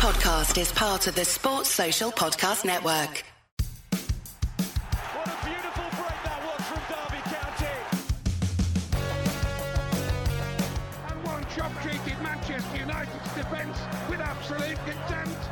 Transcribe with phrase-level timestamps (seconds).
[0.00, 3.22] podcast is part of the Sports Social Podcast Network.
[5.12, 7.76] What a beautiful break that was from Derby County.
[11.10, 13.78] and one job treated Manchester United's defence
[14.08, 15.42] with absolute contempt.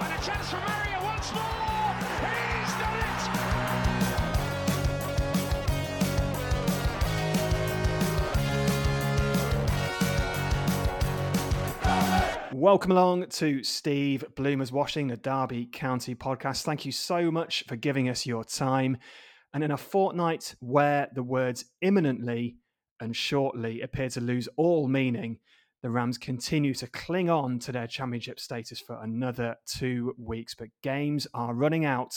[0.00, 1.71] And a chance for Mario once more.
[12.54, 16.64] Welcome along to Steve Bloomer's Washing, the Derby County podcast.
[16.64, 18.98] Thank you so much for giving us your time.
[19.54, 22.56] And in a fortnight where the words imminently
[23.00, 25.38] and shortly appear to lose all meaning,
[25.82, 30.54] the Rams continue to cling on to their championship status for another two weeks.
[30.54, 32.14] But games are running out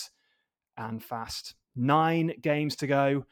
[0.75, 1.55] and fast.
[1.77, 3.25] Nine games to go,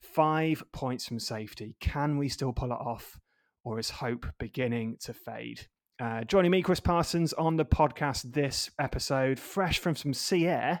[0.00, 1.74] five points from safety.
[1.80, 3.18] Can we still pull it off,
[3.64, 5.66] or is hope beginning to fade?
[6.00, 10.80] Uh, joining me, Chris Parsons, on the podcast this episode, fresh from some sea air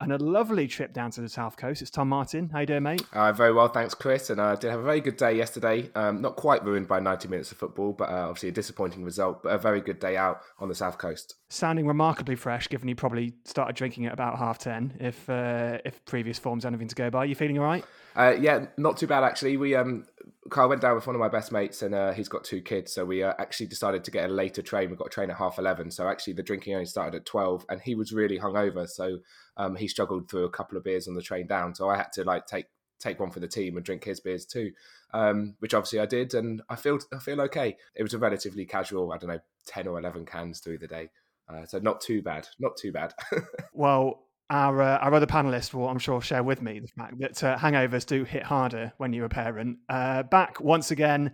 [0.00, 1.82] and a lovely trip down to the south coast.
[1.82, 2.50] It's Tom Martin.
[2.50, 3.02] How you doing, mate?
[3.12, 4.30] Uh, very well, thanks, Chris.
[4.30, 5.90] And I uh, did have a very good day yesterday.
[5.96, 9.42] Um, not quite ruined by 90 minutes of football, but uh, obviously a disappointing result,
[9.42, 11.34] but a very good day out on the south coast.
[11.48, 14.96] Sounding remarkably fresh, given you probably started drinking at about half ten.
[14.98, 17.84] If uh, if previous form's anything to go by, you feeling all right?
[18.16, 19.56] Uh, yeah, not too bad actually.
[19.56, 20.06] We um,
[20.50, 22.92] Carl went down with one of my best mates, and uh, he's got two kids,
[22.92, 24.90] so we uh, actually decided to get a later train.
[24.90, 27.64] We got a train at half eleven, so actually the drinking only started at twelve,
[27.68, 29.18] and he was really hungover, so
[29.56, 31.76] um, he struggled through a couple of beers on the train down.
[31.76, 32.66] So I had to like take
[32.98, 34.72] take one for the team and drink his beers too,
[35.14, 37.76] um, which obviously I did, and I feel I feel okay.
[37.94, 41.10] It was a relatively casual, I don't know, ten or eleven cans through the day,
[41.48, 43.14] uh, so not too bad, not too bad.
[43.72, 47.44] Well, our uh, our other panelists will, I'm sure, share with me the fact that
[47.44, 49.78] uh, hangovers do hit harder when you're a parent.
[49.88, 51.32] Uh, back once again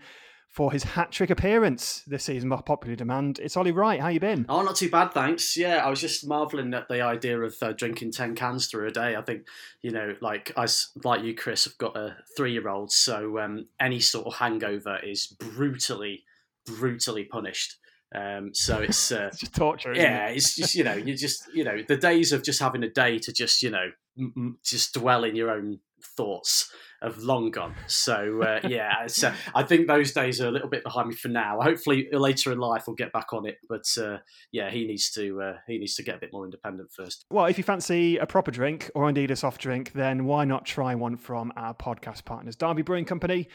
[0.48, 3.38] for his hat trick appearance this season by popular demand.
[3.38, 4.00] It's Ollie Wright.
[4.00, 4.44] How you been?
[4.48, 5.56] Oh, not too bad, thanks.
[5.56, 8.90] Yeah, I was just marveling at the idea of uh, drinking ten cans through a
[8.90, 9.17] day.
[9.17, 9.46] I think,
[9.83, 10.67] you know, like I
[11.05, 16.24] like you, Chris, I've got a three-year-old, so um, any sort of hangover is brutally,
[16.67, 17.77] brutally punished.
[18.14, 19.95] Um, so it's uh, It's just torture.
[19.95, 20.36] Yeah, it?
[20.36, 23.18] it's just you know, you just you know, the days of just having a day
[23.18, 25.80] to just you know, m- just dwell in your own
[26.17, 26.70] thoughts
[27.01, 27.74] have long gone.
[27.86, 31.28] So uh, yeah, uh, I think those days are a little bit behind me for
[31.28, 31.61] now.
[31.61, 33.58] Hopefully, later in life, we'll get back on it.
[33.68, 34.18] But uh,
[34.52, 37.24] yeah, he needs to uh, he needs to get a bit more independent first.
[37.30, 40.64] Well, if you fancy a proper drink or indeed a soft drink, then why not
[40.64, 43.48] try one from our podcast partners, Derby Brewing Company,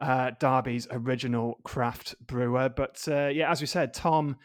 [0.00, 2.68] uh, Derby's original craft brewer.
[2.68, 4.36] But uh, yeah, as we said, Tom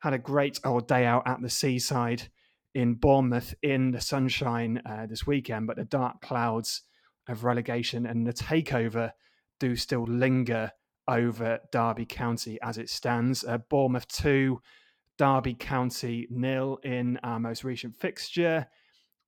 [0.00, 2.28] had a great old day out at the seaside
[2.74, 6.82] in Bournemouth in the sunshine uh, this weekend, but the dark clouds
[7.28, 9.12] of relegation and the takeover
[9.60, 10.72] do still linger
[11.08, 13.44] over Derby County as it stands.
[13.44, 14.60] Uh, Bournemouth 2,
[15.16, 18.66] Derby County nil in our most recent fixture.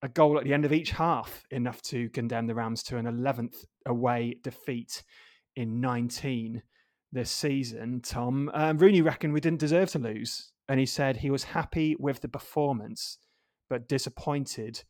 [0.03, 3.06] A goal at the end of each half, enough to condemn the Rams to an
[3.06, 5.03] 11th away defeat
[5.56, 6.62] in 19
[7.12, 8.00] this season.
[8.03, 11.97] Tom, um, Rooney reckoned we didn't deserve to lose, and he said he was happy
[11.99, 13.19] with the performance,
[13.69, 14.84] but disappointed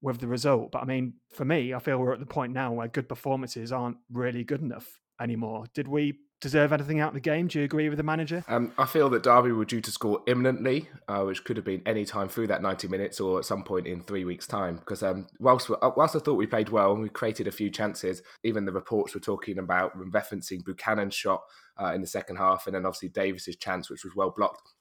[0.00, 0.72] with the result.
[0.72, 3.72] But I mean, for me, I feel we're at the point now where good performances
[3.72, 5.64] aren't really good enough anymore.
[5.74, 7.46] Did we deserve anything out of the game?
[7.46, 8.44] Do you agree with the manager?
[8.48, 11.82] Um, I feel that Derby were due to score imminently, uh, which could have been
[11.86, 14.76] any time through that 90 minutes or at some point in three weeks' time.
[14.76, 17.70] Because um, whilst, uh, whilst I thought we played well and we created a few
[17.70, 21.42] chances, even the reports were talking about referencing Buchanan's shot
[21.80, 24.72] uh, in the second half and then obviously Davies's chance, which was well blocked.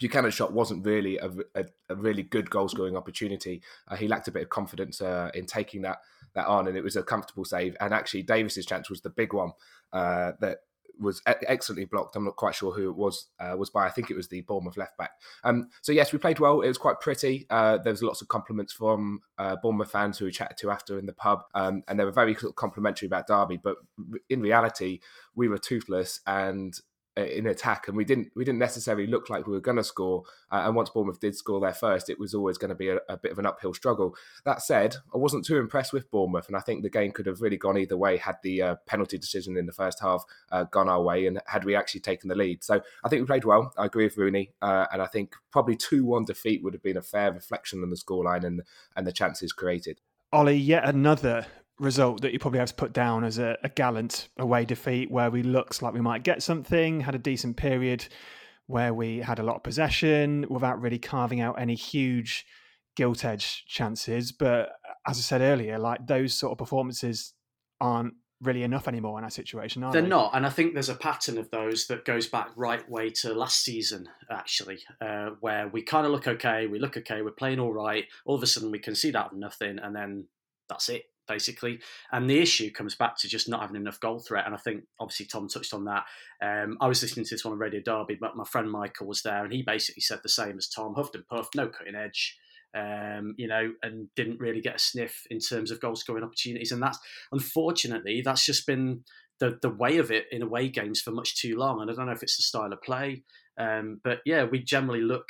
[0.00, 3.62] Buchanan's shot wasn't really a, a, a really good goal scoring opportunity.
[3.88, 5.98] Uh, he lacked a bit of confidence uh, in taking that
[6.34, 7.76] that on, and it was a comfortable save.
[7.78, 9.52] And actually, Davies's chance was the big one
[9.92, 10.60] uh, that
[10.98, 12.16] was excellently blocked.
[12.16, 13.86] I'm not quite sure who it was uh, was by.
[13.86, 15.12] I think it was the Bournemouth left back.
[15.44, 16.60] Um, so yes, we played well.
[16.60, 17.46] It was quite pretty.
[17.50, 20.98] Uh, there was lots of compliments from uh, Bournemouth fans who we chatted to after
[20.98, 23.58] in the pub, um, and they were very complimentary about Derby.
[23.62, 23.76] But
[24.28, 25.00] in reality,
[25.34, 26.78] we were toothless and
[27.16, 30.24] in attack, and we didn't we didn't necessarily look like we were going to score.
[30.50, 32.98] Uh, and once Bournemouth did score their first, it was always going to be a,
[33.08, 34.14] a bit of an uphill struggle.
[34.44, 37.40] That said, I wasn't too impressed with Bournemouth, and I think the game could have
[37.40, 40.88] really gone either way had the uh, penalty decision in the first half uh, gone
[40.88, 42.64] our way, and had we actually taken the lead.
[42.64, 43.72] So I think we played well.
[43.76, 46.96] I agree with Rooney, uh, and I think probably two one defeat would have been
[46.96, 48.62] a fair reflection on the scoreline and
[48.96, 50.00] and the chances created.
[50.32, 51.46] Ollie, yet another
[51.78, 55.30] result that you probably have to put down as a, a gallant away defeat where
[55.30, 58.06] we looked like we might get something, had a decent period
[58.66, 62.46] where we had a lot of possession without really carving out any huge
[62.96, 64.32] gilt edge chances.
[64.32, 64.70] But
[65.06, 67.34] as I said earlier, like those sort of performances
[67.80, 70.08] aren't really enough anymore in our situation, are They're they?
[70.08, 73.32] not, and I think there's a pattern of those that goes back right way to
[73.32, 77.60] last season, actually, uh, where we kind of look okay, we look okay, we're playing
[77.60, 78.06] all right.
[78.24, 80.26] All of a sudden, we concede out of nothing, and then
[80.68, 81.80] that's it, basically.
[82.12, 84.46] And the issue comes back to just not having enough goal threat.
[84.46, 86.04] And I think, obviously, Tom touched on that.
[86.42, 89.22] Um, I was listening to this one on Radio Derby, but my friend Michael was
[89.22, 92.36] there, and he basically said the same as Tom: huffed and puffed, no cutting edge
[92.74, 96.72] um, you know, and didn't really get a sniff in terms of goal scoring opportunities.
[96.72, 96.98] And that's
[97.30, 99.04] unfortunately that's just been
[99.40, 101.80] the the way of it in away games for much too long.
[101.80, 103.24] And I don't know if it's the style of play,
[103.58, 105.28] um, but yeah, we generally look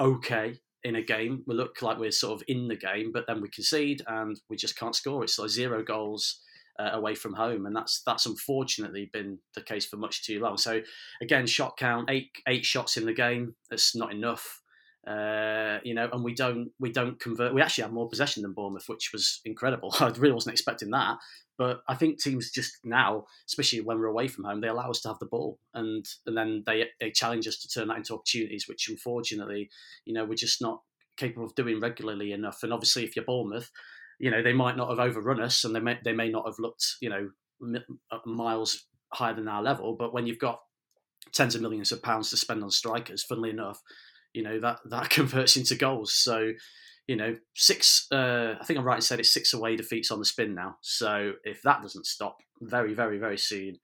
[0.00, 1.42] okay in a game.
[1.46, 4.56] We look like we're sort of in the game, but then we concede and we
[4.56, 5.24] just can't score.
[5.24, 6.40] It's like zero goals.
[6.78, 10.58] Uh, away from home, and that's that's unfortunately been the case for much too long.
[10.58, 10.82] So,
[11.22, 13.54] again, shot count eight eight shots in the game.
[13.70, 14.60] That's not enough.
[15.06, 17.54] Uh, you know, and we don't we don't convert.
[17.54, 19.94] We actually have more possession than Bournemouth, which was incredible.
[20.00, 21.18] I really wasn't expecting that,
[21.56, 25.00] but I think teams just now, especially when we're away from home, they allow us
[25.02, 28.14] to have the ball, and and then they they challenge us to turn that into
[28.14, 29.70] opportunities, which unfortunately,
[30.04, 30.82] you know, we're just not
[31.16, 32.64] capable of doing regularly enough.
[32.64, 33.70] And obviously, if you're Bournemouth,
[34.18, 36.58] you know, they might not have overrun us, and they may they may not have
[36.58, 37.30] looked, you know,
[38.26, 39.94] miles higher than our level.
[39.96, 40.60] But when you've got
[41.32, 43.80] tens of millions of pounds to spend on strikers, funnily enough
[44.36, 46.12] you know that that converts into goals.
[46.12, 46.52] So,
[47.08, 48.06] you know, six.
[48.12, 50.76] Uh, I think I'm right in saying it's six away defeats on the spin now.
[50.82, 53.78] So if that doesn't stop very, very, very soon,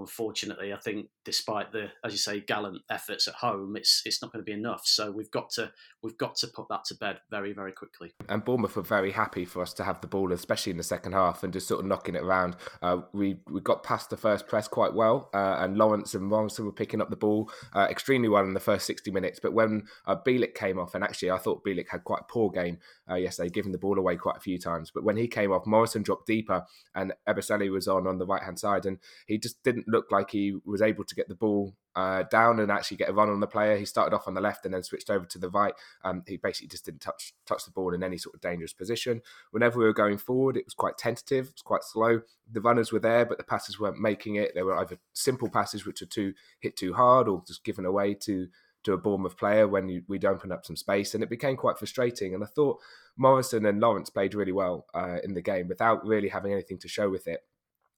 [0.00, 4.32] unfortunately, I think despite the, as you say, gallant efforts at home, it's it's not
[4.32, 4.82] going to be enough.
[4.84, 5.72] So we've got to
[6.02, 8.12] we've got to put that to bed very very quickly.
[8.28, 11.12] And Bournemouth were very happy for us to have the ball, especially in the second
[11.12, 12.56] half, and just sort of knocking it around.
[12.82, 16.64] Uh, we we got past the first press quite well, uh, and Lawrence and Morrison
[16.64, 19.40] were picking up the ball uh, extremely well in the first sixty minutes.
[19.42, 22.50] But when uh, Bielik came off, and actually I thought Bielik had quite a poor
[22.50, 22.78] game
[23.10, 24.90] uh, yesterday, giving the ball away quite a few times.
[24.94, 28.42] But when he came off, Morrison dropped deeper, and Ebosele was on on the right
[28.42, 31.74] hand side, and he just didn't look like he was able to get the ball
[31.96, 33.76] uh, down and actually get a run on the player.
[33.76, 35.74] He started off on the left and then switched over to the right.
[36.04, 39.20] Um, he basically just didn't touch touch the ball in any sort of dangerous position.
[39.50, 42.20] Whenever we were going forward, it was quite tentative, it was quite slow.
[42.52, 44.52] The runners were there, but the passes weren't making it.
[44.54, 48.14] They were either simple passes which were too hit too hard or just given away
[48.14, 48.48] to
[48.84, 51.78] to a Bournemouth player when you, we'd open up some space, and it became quite
[51.78, 52.34] frustrating.
[52.34, 52.78] And I thought
[53.16, 56.88] Morrison and Lawrence played really well uh, in the game without really having anything to
[56.88, 57.40] show with it.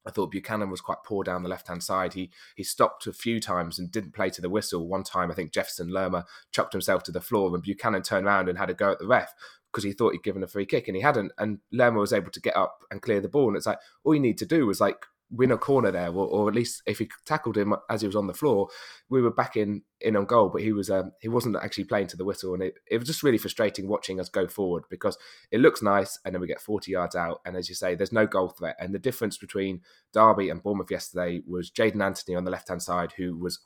[0.07, 2.15] I thought Buchanan was quite poor down the left hand side.
[2.15, 4.89] He he stopped a few times and didn't play to the whistle.
[4.89, 8.49] One time, I think Jefferson Lerma chucked himself to the floor, and Buchanan turned around
[8.49, 9.35] and had a go at the ref
[9.71, 11.33] because he thought he'd given a free kick and he hadn't.
[11.39, 13.49] And Lerma was able to get up and clear the ball.
[13.49, 16.27] And it's like all you need to do was like win a corner there, or,
[16.27, 18.69] or, at least if he tackled him as he was on the floor,
[19.09, 20.49] we were back in in on goal.
[20.49, 23.07] But he was um, he wasn't actually playing to the whistle, and it, it was
[23.07, 25.17] just really frustrating watching us go forward because
[25.51, 28.13] it looks nice, and then we get forty yards out, and as you say, there's
[28.13, 28.77] no goal threat.
[28.81, 29.83] And the difference between
[30.13, 33.61] Derby and Bournemouth yesterday was Jaidon Anthony on the left hand side, who was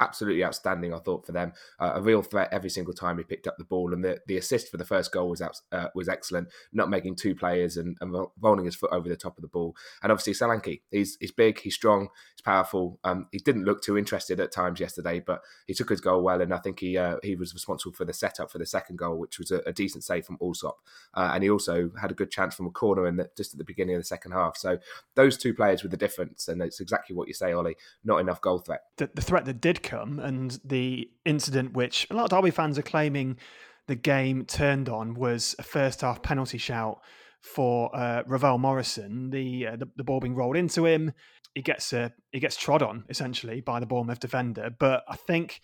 [0.00, 0.94] absolutely outstanding.
[0.94, 3.64] I thought for them, uh, a real threat every single time he picked up the
[3.64, 6.48] ball, and the, the assist for the first goal was out, uh, was excellent.
[6.72, 9.76] Not making two players and, and, rolling his foot over the top of the ball,
[10.02, 12.98] and obviously Solanke, he's he's big, he's strong, he's powerful.
[13.04, 16.40] Um, he didn't look too interested at times yesterday, but he took his goal well,
[16.40, 19.18] and I think he uh, he was responsible for the setup for the second goal,
[19.18, 20.78] which was a, a decent save from Allsop,
[21.14, 23.64] uh, and he also had a good chance from a corner the, just at the
[23.64, 24.56] beginning of the second half.
[24.56, 24.78] So
[25.14, 27.76] those two players were the difference, and it's exactly what you say, Ollie.
[28.04, 28.82] Not enough goal threat.
[28.96, 32.82] The, the threat that did and the incident which a lot of Derby fans are
[32.82, 33.38] claiming
[33.86, 37.00] the game turned on was a first half penalty shout
[37.40, 39.30] for uh, Ravel Morrison.
[39.30, 41.12] The, uh, the, the ball being rolled into him,
[41.54, 44.70] he gets uh, he gets trod on essentially by the Bournemouth defender.
[44.76, 45.60] But I think,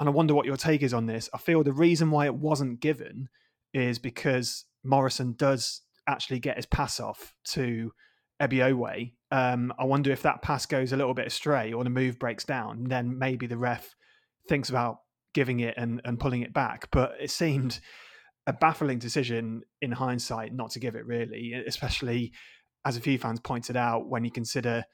[0.00, 1.28] and I wonder what your take is on this.
[1.32, 3.28] I feel the reason why it wasn't given
[3.72, 7.92] is because Morrison does actually get his pass off to
[8.40, 9.12] Ebiowei.
[9.30, 12.44] Um, I wonder if that pass goes a little bit astray or the move breaks
[12.44, 13.94] down, then maybe the ref
[14.48, 15.00] thinks about
[15.34, 16.88] giving it and, and pulling it back.
[16.90, 17.80] But it seemed
[18.46, 22.32] a baffling decision in hindsight not to give it, really, especially
[22.84, 24.84] as a few fans pointed out when you consider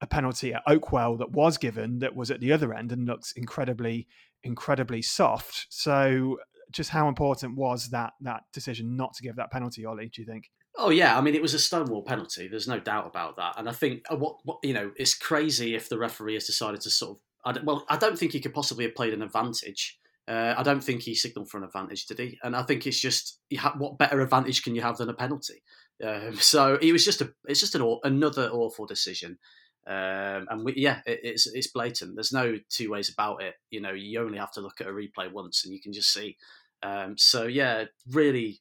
[0.00, 3.32] a penalty at Oakwell that was given that was at the other end and looks
[3.32, 4.08] incredibly,
[4.42, 5.66] incredibly soft.
[5.70, 6.38] So,
[6.72, 10.10] just how important was that that decision not to give that penalty, Ollie?
[10.12, 10.50] Do you think?
[10.78, 12.48] Oh yeah, I mean it was a stonewall penalty.
[12.48, 13.54] There's no doubt about that.
[13.58, 16.80] And I think uh, what, what you know, it's crazy if the referee has decided
[16.82, 17.22] to sort of.
[17.44, 19.98] I well, I don't think he could possibly have played an advantage.
[20.28, 22.38] Uh, I don't think he signalled for an advantage, did he?
[22.42, 25.62] And I think it's just ha- what better advantage can you have than a penalty?
[26.04, 29.38] Um, so it was just a, it's just an another awful decision.
[29.86, 32.16] Um, and we, yeah, it, it's it's blatant.
[32.16, 33.54] There's no two ways about it.
[33.70, 36.12] You know, you only have to look at a replay once, and you can just
[36.12, 36.36] see.
[36.82, 38.60] Um, so yeah, really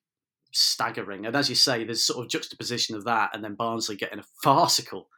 [0.56, 1.26] staggering.
[1.26, 4.26] And as you say, there's sort of juxtaposition of that, and then Barnsley getting a
[4.44, 5.10] farcical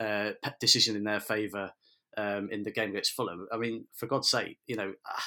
[0.00, 1.72] uh, decision in their favour
[2.16, 3.46] um, in the game against Fulham.
[3.52, 4.92] I mean, for God's sake, you know.
[5.06, 5.24] Ah,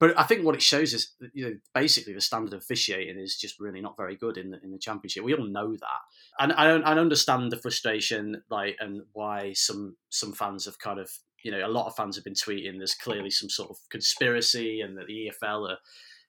[0.00, 3.36] but I think what it shows is, you know, basically the standard of officiating is
[3.36, 5.24] just really not very good in the, in the championship.
[5.24, 6.00] We all know that,
[6.40, 11.10] and I, I understand the frustration, like, and why some some fans have kind of,
[11.44, 12.78] you know, a lot of fans have been tweeting.
[12.78, 15.78] There's clearly some sort of conspiracy, and that the EFL are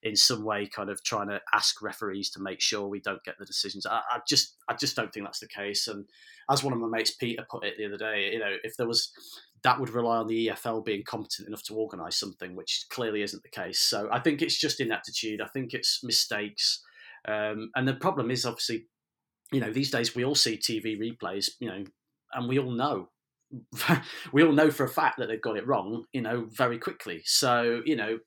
[0.04, 3.38] in some way kind of trying to ask referees to make sure we don't get
[3.38, 3.86] the decisions.
[3.86, 5.88] I, I, just I just don't think that's the case.
[5.88, 6.06] And
[6.50, 8.88] as one of my mates Peter put it the other day, you know, if there
[8.88, 9.12] was
[9.64, 13.44] that would rely on the EFL being competent enough to organise something, which clearly isn't
[13.44, 13.82] the case.
[13.82, 15.42] So I think it's just ineptitude.
[15.42, 16.82] I think it's mistakes.
[17.28, 18.86] Um, and the problem is obviously,
[19.52, 21.84] you know, these days we all see TV replays, you know,
[22.34, 23.10] and we all know
[24.32, 27.22] we all know for a fact that they've got it wrong, you know, very quickly.
[27.26, 28.20] So, you know,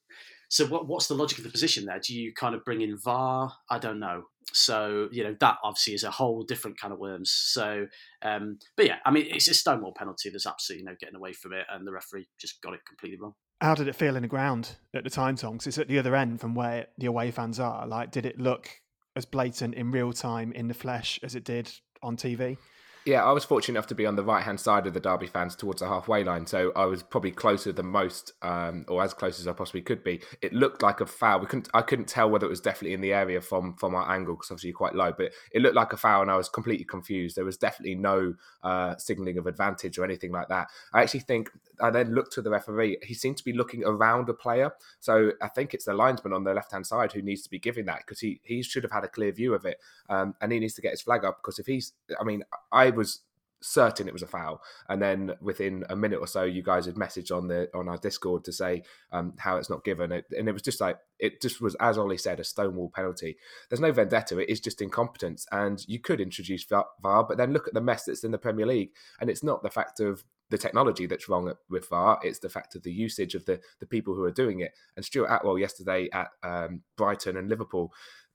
[0.53, 1.99] so what, what's the logic of the position there?
[1.99, 3.51] Do you kind of bring in VAR?
[3.71, 4.25] I don't know.
[4.53, 7.31] So you know that obviously is a whole different kind of worms.
[7.31, 7.87] So,
[8.21, 10.29] um, but yeah, I mean it's a stonewall penalty.
[10.29, 13.33] There's absolutely no getting away from it, and the referee just got it completely wrong.
[13.63, 15.53] How did it feel in the ground at the time, Tom?
[15.53, 17.87] Because it's at the other end from where the away fans are.
[17.87, 18.69] Like, did it look
[19.17, 22.59] as blatant in real time in the flesh as it did on TV?
[23.05, 25.27] Yeah, I was fortunate enough to be on the right hand side of the Derby
[25.27, 29.13] fans towards the halfway line, so I was probably closer than most, um, or as
[29.13, 30.21] close as I possibly could be.
[30.41, 31.41] It looked like a foul.
[31.41, 34.09] We couldn't, I couldn't tell whether it was definitely in the area from from our
[34.09, 36.49] angle because obviously you're quite low, but it looked like a foul, and I was
[36.49, 37.35] completely confused.
[37.35, 40.69] There was definitely no uh, signalling of advantage or anything like that.
[40.95, 42.99] I actually think I then looked to the referee.
[43.03, 46.45] He seemed to be looking around a player, so I think it's the linesman on
[46.45, 48.93] the left hand side who needs to be giving that because he he should have
[48.93, 49.79] had a clear view of it,
[50.09, 52.92] um, and he needs to get his flag up because if he's, I mean, I
[52.97, 53.21] was
[53.63, 54.61] certain it was a foul.
[54.89, 57.97] And then within a minute or so, you guys had messaged on the on our
[57.97, 58.83] Discord to say
[59.13, 61.99] um, how it's not given, it, and it was just like it just was as
[61.99, 63.37] Ollie said, a stonewall penalty.
[63.69, 67.69] There's no vendetta; it is just incompetence, and you could introduce VAR, but then look
[67.69, 70.59] at the mess that's in the Premier League, and it's not the fact of the
[70.59, 72.21] technology that's wrong with VAR.
[72.23, 74.73] It's the fact of the usage of the the people who are doing it.
[74.97, 77.93] And Stuart Atwell yesterday at um, Brighton and Liverpool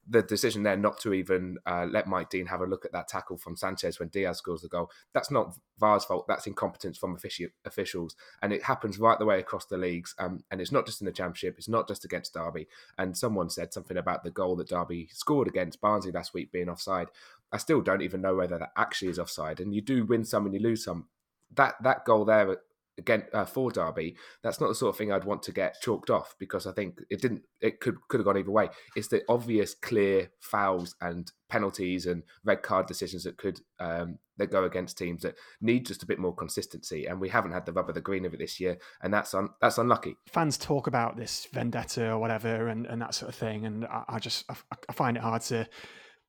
[0.10, 3.08] the decision there not to even uh, let Mike Dean have a look at that
[3.08, 6.26] tackle from Sanchez when Diaz scores the goal, that's not VAR's fault.
[6.28, 8.16] That's incompetence from offici- officials.
[8.42, 10.16] And it happens right the way across the leagues.
[10.18, 12.68] Um, and it's not just in the Championship, it's not just against Derby.
[12.98, 16.70] And someone said something about the goal that Derby scored against Barnsley last week being
[16.70, 17.08] offside.
[17.52, 19.60] I still don't even know whether that actually is offside.
[19.60, 21.08] And you do win some and you lose some.
[21.56, 22.58] That that goal there
[22.98, 26.10] again uh, for Derby, that's not the sort of thing I'd want to get chalked
[26.10, 27.44] off because I think it didn't.
[27.62, 28.70] It could could have gone either way.
[28.96, 34.52] It's the obvious, clear fouls and penalties and red card decisions that could um, that
[34.52, 37.06] go against teams that need just a bit more consistency.
[37.06, 39.34] And we haven't had the rub of the green of it this year, and that's
[39.34, 40.16] un, that's unlucky.
[40.28, 44.04] Fans talk about this vendetta or whatever and, and that sort of thing, and I,
[44.08, 44.56] I just I,
[44.90, 45.68] I find it hard to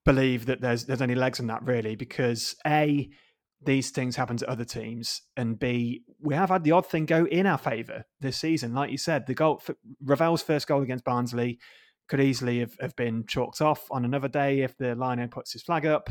[0.05, 3.09] believe that there's there's any legs in that really because a
[3.61, 7.25] these things happen to other teams, and B, we have had the odd thing go
[7.25, 8.73] in our favour this season.
[8.73, 9.61] Like you said, the goal,
[10.03, 11.59] Ravel's first goal against Barnsley
[12.07, 15.61] could easily have, have been chalked off on another day if the lino puts his
[15.61, 16.09] flag up.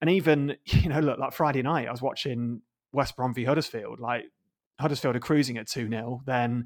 [0.00, 4.00] And even, you know, look, like Friday night, I was watching West Brom v Huddersfield.
[4.00, 4.24] Like
[4.80, 6.20] Huddersfield are cruising at 2 0.
[6.24, 6.64] Then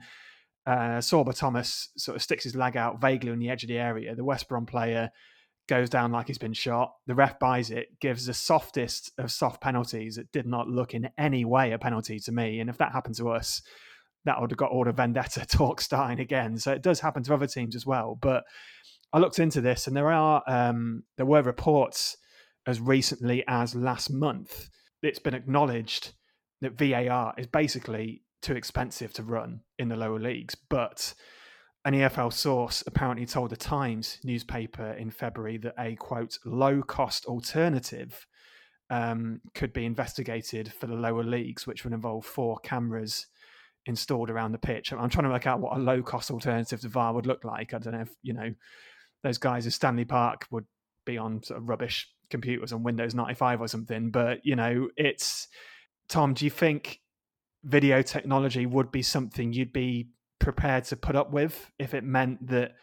[0.66, 3.78] uh, Sorba Thomas sort of sticks his leg out vaguely on the edge of the
[3.78, 4.14] area.
[4.14, 5.10] The West Brom player
[5.68, 6.94] goes down like he's been shot.
[7.06, 10.18] The ref buys it, gives the softest of soft penalties.
[10.18, 12.60] It did not look in any way a penalty to me.
[12.60, 13.62] And if that happened to us,
[14.24, 16.58] that would have got all the vendetta talk starting again.
[16.58, 18.18] So it does happen to other teams as well.
[18.20, 18.44] But
[19.12, 22.16] I looked into this, and there are um, there were reports
[22.66, 24.68] as recently as last month.
[25.02, 26.12] It's been acknowledged
[26.60, 31.14] that VAR is basically too expensive to run in the lower leagues, but
[31.88, 37.24] an EFL source apparently told the Times newspaper in February that a quote low cost
[37.24, 38.26] alternative
[38.90, 43.26] um, could be investigated for the lower leagues, which would involve four cameras
[43.86, 44.92] installed around the pitch.
[44.92, 47.72] I'm trying to work out what a low cost alternative to VAR would look like.
[47.72, 48.52] I don't know if you know
[49.22, 50.66] those guys at Stockley Park would
[51.06, 55.48] be on sort of rubbish computers on Windows 95 or something, but you know, it's
[56.10, 56.34] Tom.
[56.34, 57.00] Do you think
[57.64, 62.48] video technology would be something you'd be prepared to put up with if it meant
[62.48, 62.74] that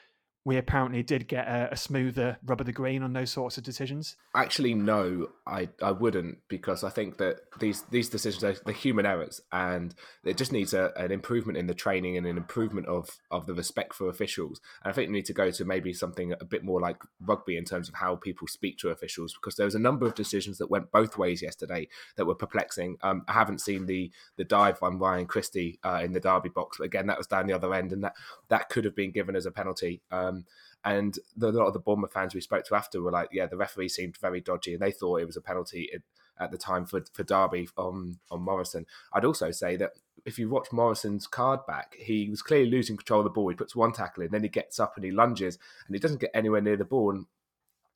[0.46, 3.64] we apparently did get a, a, smoother rub of the green on those sorts of
[3.64, 4.16] decisions?
[4.36, 9.08] Actually, no, I, I wouldn't because I think that these these decisions are the human
[9.08, 13.10] errors, and it just needs a, an improvement in the training and an improvement of
[13.32, 14.62] of the respect for officials.
[14.84, 17.58] And I think we need to go to maybe something a bit more like rugby
[17.58, 20.60] in terms of how people speak to officials because there was a number of decisions
[20.60, 21.88] that went both ways yesterday
[22.18, 22.98] that were perplexing.
[23.02, 26.78] Um, I haven't seen the the dive on Ryan Christie uh, in the Derby box,
[26.78, 28.14] but again, that was down the other end, and that
[28.50, 30.04] that could have been given as a penalty.
[30.12, 30.46] Um, um,
[30.84, 33.48] and the, a lot of the Bournemouth fans we spoke to after were like, yeah,
[33.48, 35.90] the referee seemed very dodgy and they thought it was a penalty.
[36.38, 38.86] At the time for for Derby on on Morrison.
[39.14, 39.92] I'd also say that
[40.26, 43.48] if you watch Morrison's card back, he was clearly losing control of the ball.
[43.48, 46.20] He puts one tackle in, then he gets up and he lunges, and he doesn't
[46.20, 47.12] get anywhere near the ball.
[47.12, 47.26] And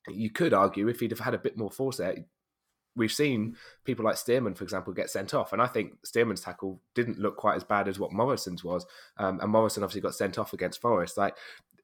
[0.08, 2.16] you could argue if he'd have had a bit more force there,
[2.96, 6.80] we've seen people like Stearman, for example, get sent off, and I think Stearman's tackle
[6.94, 8.86] didn't look quite as bad as what Morrison's was,
[9.18, 11.18] um, and Morrison obviously got sent off against Forest.
[11.18, 11.36] Like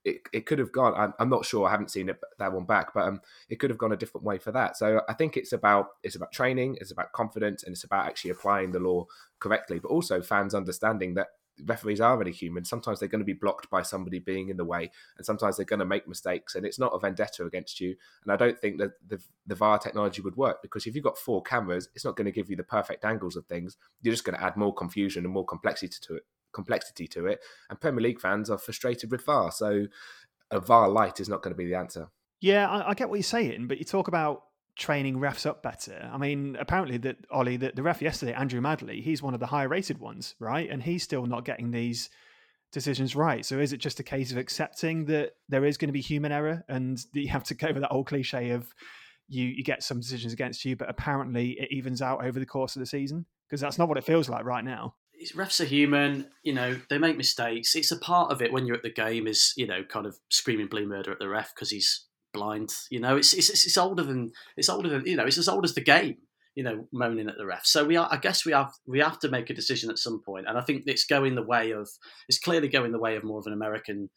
[0.07, 0.95] it, it could have gone.
[0.97, 1.67] I'm, I'm not sure.
[1.67, 4.25] I haven't seen it that one back, but um, it could have gone a different
[4.25, 4.77] way for that.
[4.77, 8.31] So I think it's about it's about training, it's about confidence, and it's about actually
[8.31, 9.07] applying the law
[9.41, 11.29] correctly, but also fans understanding that
[11.65, 12.65] referees are only human.
[12.65, 15.67] Sometimes they're going to be blocked by somebody being in the way, and sometimes they're
[15.67, 16.55] going to make mistakes.
[16.55, 17.97] And it's not a vendetta against you.
[18.23, 21.19] And I don't think that the, the VAR technology would work because if you've got
[21.19, 23.77] four cameras, it's not going to give you the perfect angles of things.
[24.03, 27.39] You're just going to add more confusion and more complexity to it complexity to it.
[27.71, 29.53] And Premier League fans are frustrated with VAR.
[29.53, 29.87] So
[30.51, 32.09] a VAR light is not going to be the answer.
[32.41, 34.43] Yeah, I, I get what you're saying, but you talk about
[34.75, 36.11] training refs up better.
[36.13, 39.47] I mean, apparently that Ollie, the, the ref yesterday, Andrew Madley, he's one of the
[39.47, 40.69] higher rated ones, right?
[40.69, 42.11] And he's still not getting these
[42.73, 43.45] decisions right.
[43.45, 46.33] So is it just a case of accepting that there is going to be human
[46.33, 48.75] error and that you have to go with that old cliche of
[49.29, 52.77] you you get some decisions against you, but apparently it evens out over the course
[52.77, 53.27] of the season?
[53.49, 54.95] Because that's not what it feels like right now
[55.35, 56.29] refs are human.
[56.43, 57.75] You know, they make mistakes.
[57.75, 59.27] It's a part of it when you're at the game.
[59.27, 62.73] Is you know, kind of screaming blue murder at the ref because he's blind.
[62.91, 65.27] You know, it's, it's it's older than it's older than you know.
[65.27, 66.19] It's as old as the game.
[66.55, 67.67] You know, moaning at the ref.
[67.67, 68.09] So we are.
[68.11, 70.63] I guess we have we have to make a decision at some point, and I
[70.63, 71.89] think it's going the way of.
[72.29, 74.09] It's clearly going the way of more of an American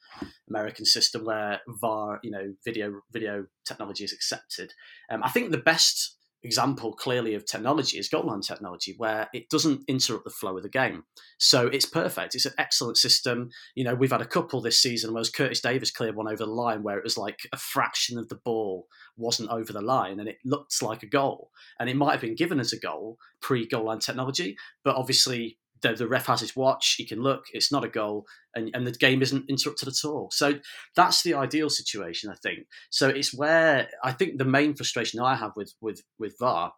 [0.47, 4.73] American system where VAR, you know, video video technology is accepted.
[5.11, 9.49] Um, I think the best example clearly of technology is goal line technology where it
[9.49, 11.03] doesn't interrupt the flow of the game.
[11.37, 12.35] So it's perfect.
[12.35, 13.49] It's an excellent system.
[13.75, 16.45] You know we've had a couple this season where Curtis Davies cleared one over the
[16.45, 20.29] line where it was like a fraction of the ball wasn't over the line and
[20.29, 21.51] it looked like a goal.
[21.79, 25.57] And it might have been given as a goal pre goal line technology but obviously
[25.81, 28.85] the, the ref has his watch, he can look, it's not a goal, and, and
[28.85, 30.29] the game isn't interrupted at all.
[30.31, 30.59] So
[30.95, 32.67] that's the ideal situation, I think.
[32.89, 36.73] So it's where I think the main frustration I have with with with VAR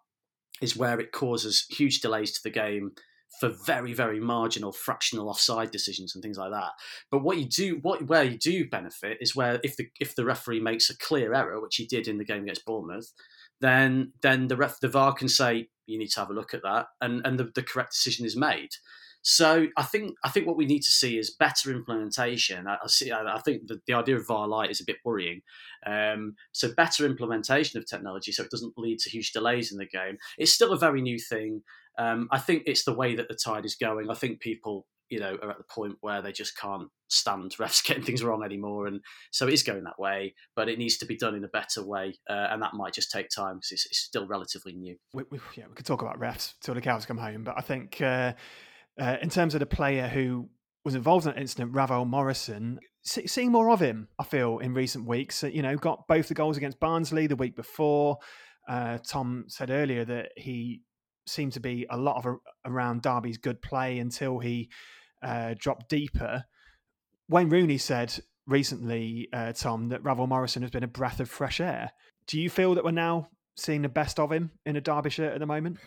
[0.62, 2.92] is where it causes huge delays to the game
[3.40, 6.72] for very very marginal fractional offside decisions and things like that
[7.10, 10.26] but what you do what where you do benefit is where if the if the
[10.26, 13.14] referee makes a clear error which he did in the game against Bournemouth
[13.62, 16.63] then then the ref the VAR can say you need to have a look at
[16.63, 18.71] that, and and the, the correct decision is made.
[19.24, 22.67] So I think I think what we need to see is better implementation.
[22.67, 23.12] I, I see.
[23.12, 25.41] I, I, think the, the idea of VAR light is a bit worrying.
[25.86, 29.86] Um, so better implementation of technology, so it doesn't lead to huge delays in the
[29.86, 30.17] game.
[30.38, 31.62] It's still a very new thing.
[32.00, 34.10] Um, I think it's the way that the tide is going.
[34.10, 37.86] I think people you know, are at the point where they just can't stand refs
[37.86, 38.88] getting things wrong anymore.
[38.88, 41.50] And so it is going that way, but it needs to be done in a
[41.50, 42.15] better way.
[42.30, 44.95] Uh, and that might just take time because it's, it's, still relatively new.
[45.13, 47.62] We, we, yeah, we could talk about refs till the cows come home, but I
[47.62, 48.34] think uh,
[49.00, 50.50] uh, in terms of the player who
[50.84, 54.74] was involved in that incident, Ravel Morrison, see, seeing more of him, I feel, in
[54.74, 55.43] recent weeks.
[55.43, 58.17] You know, got both the goals against Barnsley the week before.
[58.67, 60.82] Uh, Tom said earlier that he
[61.28, 62.36] seemed to be a lot of a,
[62.69, 64.69] around Derby's good play until he
[65.22, 66.46] uh, drop deeper.
[67.30, 71.60] Wayne Rooney said recently, uh, Tom, that Ravel Morrison has been a breath of fresh
[71.60, 71.92] air.
[72.28, 75.34] Do you feel that we're now seeing the best of him in a Derby shirt
[75.34, 75.78] at the moment?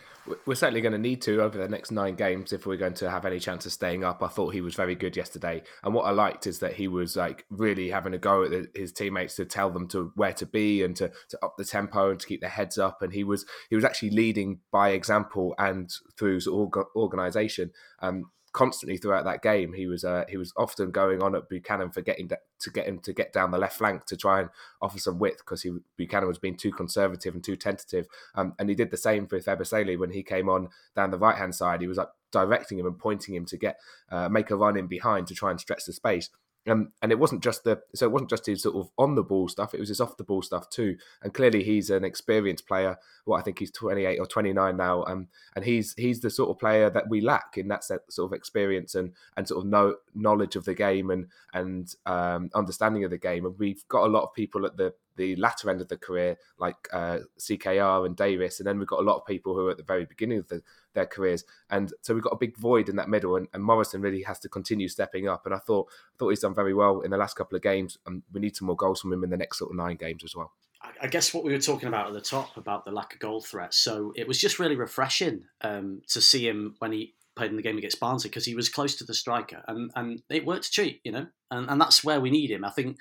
[0.45, 3.09] We're certainly going to need to over the next nine games if we're going to
[3.09, 4.23] have any chance of staying up.
[4.23, 7.15] I thought he was very good yesterday, and what I liked is that he was
[7.15, 10.83] like really having a go at his teammates to tell them to where to be
[10.83, 13.01] and to, to up the tempo and to keep their heads up.
[13.01, 17.71] And he was he was actually leading by example and through sort of organisation.
[17.99, 19.73] Um, constantly throughout that game.
[19.73, 22.99] He was uh, he was often going on at Buchanan for getting to get him
[22.99, 24.49] to get down the left flank to try and
[24.81, 28.07] offer some width because he Buchanan was being too conservative and too tentative.
[28.33, 31.37] Um, and he did the same with Ebosele when he came on down the right
[31.37, 31.81] hand side.
[31.81, 33.77] He was like directing him and pointing him to get
[34.09, 36.29] uh, make a run in behind to try and stretch the space.
[36.67, 39.23] Um, and it wasn't just the so it wasn't just his sort of on the
[39.23, 40.97] ball stuff; it was his off the ball stuff too.
[41.21, 42.97] And clearly, he's an experienced player.
[43.25, 46.29] Well, I think he's twenty eight or twenty nine now, um, and he's he's the
[46.29, 49.69] sort of player that we lack in that sort of experience and and sort of
[49.69, 53.45] know, knowledge of the game and and um, understanding of the game.
[53.45, 56.37] And we've got a lot of people at the the latter end of the career,
[56.57, 59.71] like uh, CKR and Davies, and then we've got a lot of people who are
[59.71, 60.61] at the very beginning of the,
[60.93, 63.35] their careers, and so we've got a big void in that middle.
[63.35, 65.45] And, and, Morrison really has to continue stepping up.
[65.45, 67.97] And I thought I thought he's done very well in the last couple of games,
[68.05, 70.23] and we need some more goals from him in the next sort of nine games
[70.23, 70.53] as well.
[71.01, 73.41] I guess what we were talking about at the top about the lack of goal
[73.41, 73.73] threat.
[73.73, 77.63] So it was just really refreshing um, to see him when he played in the
[77.63, 81.01] game against Barnsley because he was close to the striker and, and it worked cheap,
[81.03, 82.65] you know, and, and that's where we need him.
[82.65, 82.97] I think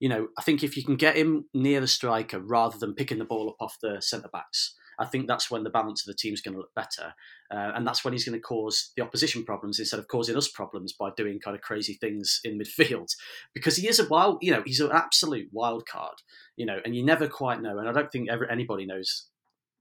[0.00, 3.18] you know, I think if you can get him near the striker rather than picking
[3.18, 6.18] the ball up off the centre backs I think that's when the balance of the
[6.18, 7.14] team's going to look better.
[7.50, 10.48] Uh, and that's when he's going to cause the opposition problems instead of causing us
[10.48, 13.14] problems by doing kind of crazy things in midfield.
[13.54, 16.16] Because he is a wild, you know, he's an absolute wild card,
[16.56, 17.78] you know, and you never quite know.
[17.78, 19.26] And I don't think ever anybody knows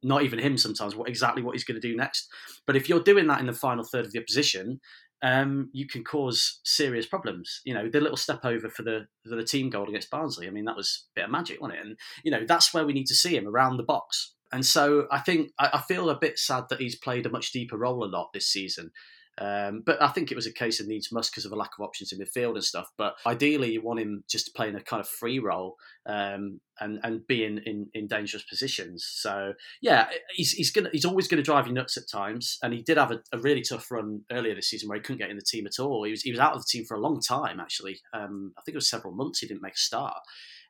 [0.03, 2.29] not even him sometimes what exactly what he's going to do next.
[2.65, 4.79] But if you're doing that in the final third of the opposition,
[5.21, 7.61] um, you can cause serious problems.
[7.63, 10.47] You know, the little step over for the for the team goal against Barnsley.
[10.47, 11.85] I mean, that was a bit of magic, wasn't it?
[11.85, 14.35] And you know, that's where we need to see him around the box.
[14.51, 17.51] And so I think I, I feel a bit sad that he's played a much
[17.51, 18.91] deeper role a lot this season.
[19.39, 21.71] Um, but I think it was a case of needs must because of a lack
[21.77, 22.87] of options in midfield and stuff.
[22.97, 26.59] But ideally, you want him just to play in a kind of free role um,
[26.79, 27.59] and and be in,
[27.93, 29.05] in, dangerous positions.
[29.07, 32.57] So yeah, he's he's gonna he's always to drive you nuts at times.
[32.61, 35.19] And he did have a, a, really tough run earlier this season where he couldn't
[35.19, 36.03] get in the team at all.
[36.03, 37.99] He was he was out of the team for a long time actually.
[38.13, 40.17] Um, I think it was several months he didn't make a start.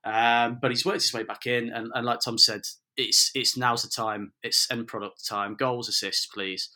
[0.05, 2.61] Um, but he's worked his way back in, and, and like Tom said,
[2.97, 4.33] it's it's now's the time.
[4.43, 5.55] It's end product time.
[5.55, 6.69] Goals, assists, please.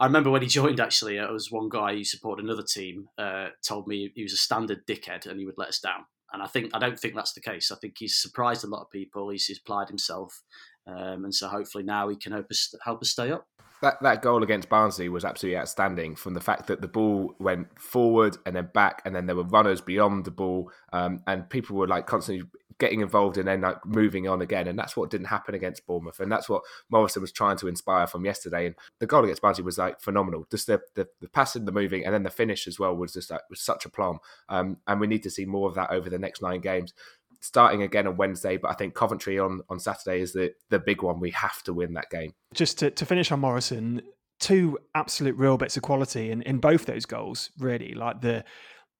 [0.00, 3.48] I remember when he joined, actually, it was one guy who supported another team uh,
[3.66, 6.04] told me he was a standard dickhead and he would let us down.
[6.32, 7.70] And I think I don't think that's the case.
[7.70, 9.28] I think he's surprised a lot of people.
[9.28, 10.42] He's, he's applied himself,
[10.86, 13.46] um, and so hopefully now he can help us help us stay up.
[13.82, 16.16] That that goal against Barnsley was absolutely outstanding.
[16.16, 19.44] From the fact that the ball went forward and then back, and then there were
[19.44, 22.48] runners beyond the ball, um, and people were like constantly
[22.82, 24.66] getting involved and then like moving on again.
[24.66, 26.18] And that's what didn't happen against Bournemouth.
[26.18, 28.66] And that's what Morrison was trying to inspire from yesterday.
[28.66, 30.48] And the goal against Barnsley was like phenomenal.
[30.50, 33.30] Just the, the, the passing, the moving, and then the finish as well was just
[33.30, 34.18] like was such a plum.
[34.48, 36.92] Um, and we need to see more of that over the next nine games.
[37.40, 41.02] Starting again on Wednesday, but I think Coventry on, on Saturday is the, the big
[41.02, 41.20] one.
[41.20, 42.34] We have to win that game.
[42.52, 44.02] Just to, to finish on Morrison,
[44.40, 47.94] two absolute real bits of quality in, in both those goals, really.
[47.94, 48.44] Like the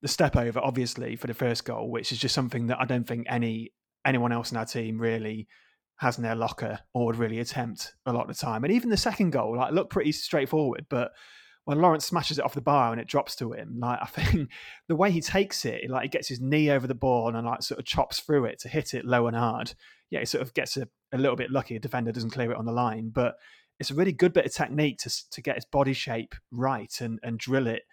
[0.03, 3.07] the step over, obviously, for the first goal, which is just something that I don't
[3.07, 3.71] think any
[4.05, 5.47] anyone else in our team really
[5.95, 8.65] has in their locker or would really attempt a lot of the time.
[8.65, 11.13] And even the second goal, like looked pretty straightforward, but
[11.63, 14.49] when Lawrence smashes it off the bar and it drops to him, like I think
[14.89, 17.61] the way he takes it, like he gets his knee over the ball and like
[17.61, 19.73] sort of chops through it to hit it low and hard.
[20.09, 21.77] Yeah, he sort of gets a, a little bit lucky.
[21.77, 23.35] A defender doesn't clear it on the line, but
[23.79, 27.19] it's a really good bit of technique to to get his body shape right and
[27.23, 27.83] and drill it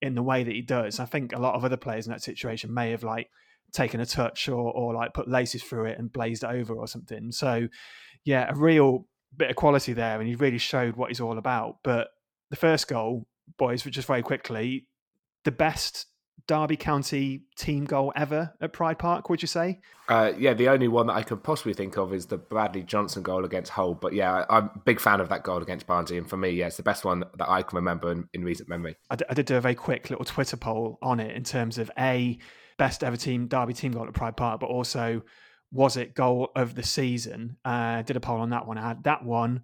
[0.00, 1.00] in the way that he does.
[1.00, 3.28] I think a lot of other players in that situation may have like
[3.72, 6.86] taken a touch or or like put laces through it and blazed it over or
[6.86, 7.32] something.
[7.32, 7.68] So
[8.24, 9.06] yeah, a real
[9.36, 11.78] bit of quality there, and he really showed what he's all about.
[11.82, 12.08] But
[12.50, 13.26] the first goal,
[13.58, 14.86] boys, just very quickly,
[15.44, 16.06] the best
[16.46, 19.80] Derby County team goal ever at Pride Park, would you say?
[20.08, 23.22] Uh, yeah, the only one that I could possibly think of is the Bradley Johnson
[23.22, 23.94] goal against Hull.
[23.94, 26.16] But yeah, I'm a big fan of that goal against Barnsley.
[26.16, 28.68] And for me, yeah, it's the best one that I can remember in, in recent
[28.68, 28.96] memory.
[29.10, 31.76] I, d- I did do a very quick little Twitter poll on it in terms
[31.78, 32.38] of A,
[32.78, 35.22] best ever team Derby team goal at Pride Park, but also
[35.70, 37.56] was it goal of the season?
[37.64, 38.78] Uh, did a poll on that one.
[38.78, 39.62] I had that one.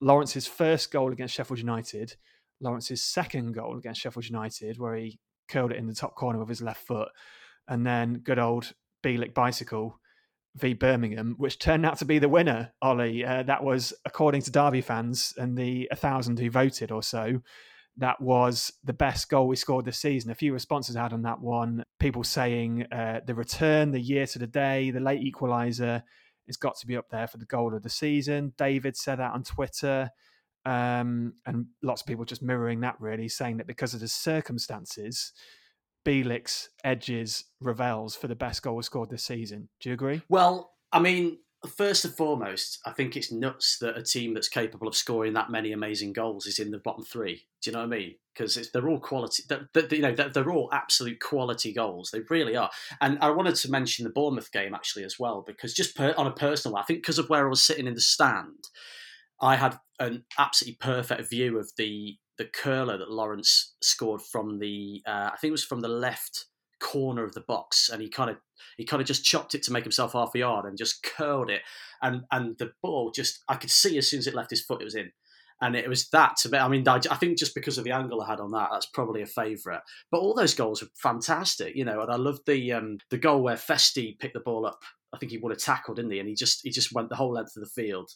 [0.00, 2.16] Lawrence's first goal against Sheffield United,
[2.60, 6.48] Lawrence's second goal against Sheffield United, where he curled it in the top corner with
[6.48, 7.08] his left foot.
[7.68, 8.72] And then good old
[9.04, 9.98] Bielik bicycle
[10.56, 13.24] v Birmingham, which turned out to be the winner, Ollie.
[13.24, 17.42] Uh, that was, according to Derby fans and the 1,000 who voted or so,
[17.98, 20.30] that was the best goal we scored this season.
[20.30, 21.84] A few responses had on that one.
[21.98, 26.02] People saying uh, the return, the year to the day, the late equaliser
[26.46, 28.52] has got to be up there for the goal of the season.
[28.58, 30.10] David said that on Twitter.
[30.66, 35.32] Um, and lots of people just mirroring that, really, saying that because of the circumstances,
[36.04, 39.68] Bielik's edges Ravel's for the best goal scored this season.
[39.80, 40.22] Do you agree?
[40.28, 44.88] Well, I mean, first and foremost, I think it's nuts that a team that's capable
[44.88, 47.46] of scoring that many amazing goals is in the bottom three.
[47.62, 48.14] Do you know what I mean?
[48.34, 49.44] Because they're all quality.
[49.48, 52.10] They're, they're, you know, they're, all absolute quality goals.
[52.10, 52.70] They really are.
[53.00, 56.26] And I wanted to mention the Bournemouth game actually as well, because just per, on
[56.26, 58.68] a personal, I think because of where I was sitting in the stand,
[59.40, 65.02] I had an absolutely perfect view of the the curler that Lawrence scored from the.
[65.06, 66.46] Uh, I think it was from the left
[66.80, 68.36] corner of the box, and he kind of
[68.76, 71.50] he kind of just chopped it to make himself half a yard and just curled
[71.50, 71.62] it,
[72.02, 74.82] and and the ball just I could see as soon as it left his foot
[74.82, 75.12] it was in.
[75.58, 76.58] And it was that to me.
[76.58, 78.90] I mean, I, I think just because of the angle I had on that, that's
[78.92, 79.80] probably a favourite.
[80.10, 82.02] But all those goals were fantastic, you know.
[82.02, 84.82] And I loved the um, the goal where Festy picked the ball up.
[85.14, 86.18] I think he would have tackled, didn't he?
[86.18, 88.10] And he just he just went the whole length of the field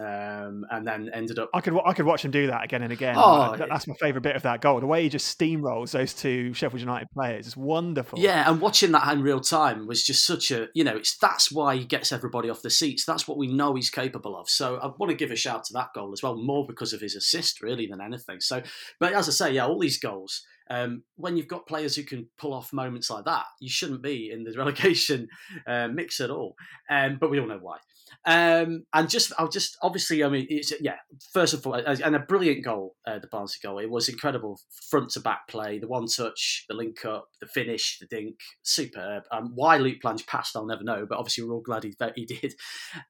[0.00, 1.50] um, and then ended up.
[1.52, 3.16] I could I could watch him do that again and again.
[3.18, 4.80] Oh, that's my favourite bit of that goal.
[4.80, 8.18] The way he just steamrolls those two Sheffield United players is wonderful.
[8.18, 11.52] Yeah, and watching that in real time was just such a you know it's that's
[11.52, 13.04] why he gets everybody off the seats.
[13.04, 14.48] That's what we know he's capable of.
[14.48, 17.00] So I want to give a shout to that goal as well, more because of
[17.00, 18.40] his assist really than anything.
[18.40, 18.62] So,
[18.98, 20.42] but as I say, yeah, all these goals.
[20.72, 24.30] Um, when you've got players who can pull off moments like that, you shouldn't be
[24.30, 25.26] in the relegation
[25.66, 26.54] uh, mix at all.
[26.88, 27.78] Um, but we all know why.
[28.24, 30.96] Um, and just, I'll just obviously, I mean, it's yeah.
[31.32, 33.78] First of all, and a brilliant goal, uh, the Barnsley goal.
[33.78, 37.98] It was incredible, front to back play, the one touch, the link up, the finish,
[37.98, 39.24] the dink, superb.
[39.30, 42.24] Um, why Luke Plange passed, I'll never know, but obviously we're all glad he, he
[42.24, 42.54] did.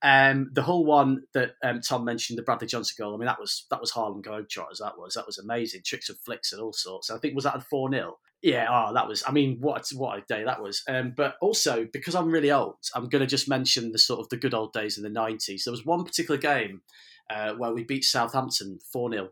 [0.02, 3.14] Um, the whole one that um, Tom mentioned, the Bradley Johnson goal.
[3.14, 4.78] I mean, that was that was Harlem Globetrotters.
[4.80, 5.82] That was that was amazing.
[5.84, 7.10] Tricks and flicks and all sorts.
[7.10, 9.22] I think was that at four 0 yeah, oh, that was.
[9.26, 10.82] I mean, what what a day that was.
[10.88, 14.28] Um, but also because I'm really old, I'm going to just mention the sort of
[14.28, 15.64] the good old days in the '90s.
[15.64, 16.82] There was one particular game
[17.28, 19.30] uh, where we beat Southampton four 0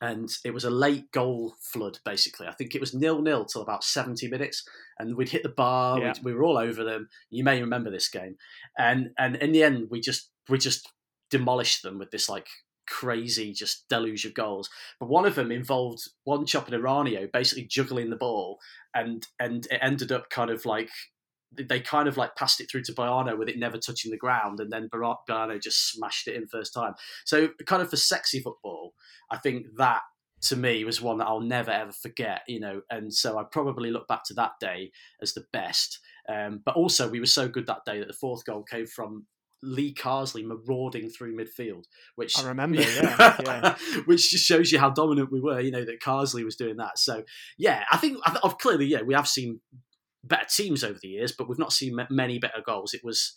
[0.00, 1.98] and it was a late goal flood.
[2.04, 4.66] Basically, I think it was nil nil till about 70 minutes,
[4.98, 6.00] and we'd hit the bar.
[6.00, 6.14] Yeah.
[6.22, 7.08] We were all over them.
[7.30, 8.36] You may remember this game,
[8.78, 10.90] and and in the end, we just we just
[11.30, 12.48] demolished them with this like
[12.86, 14.70] crazy just deluge of goals.
[15.00, 18.58] But one of them involved Wanchope and Eranio basically juggling the ball,
[18.94, 20.90] and and it ended up kind of like
[21.56, 24.60] they kind of like passed it through to Baiano with it never touching the ground,
[24.60, 26.94] and then Baiano just smashed it in first time.
[27.24, 28.94] So kind of for sexy football,
[29.30, 30.02] I think that
[30.42, 33.90] to me was one that I'll never ever forget, you know, and so I probably
[33.90, 34.90] look back to that day
[35.22, 35.98] as the best.
[36.28, 39.26] Um, but also, we were so good that day that the fourth goal came from
[39.62, 43.76] Lee Carsley marauding through midfield, which I remember, yeah, yeah.
[44.04, 45.60] which just shows you how dominant we were.
[45.60, 46.98] You know that Carsley was doing that.
[46.98, 47.24] So
[47.58, 49.60] yeah, I think I've clearly yeah we have seen
[50.24, 52.94] better teams over the years, but we've not seen many better goals.
[52.94, 53.34] It was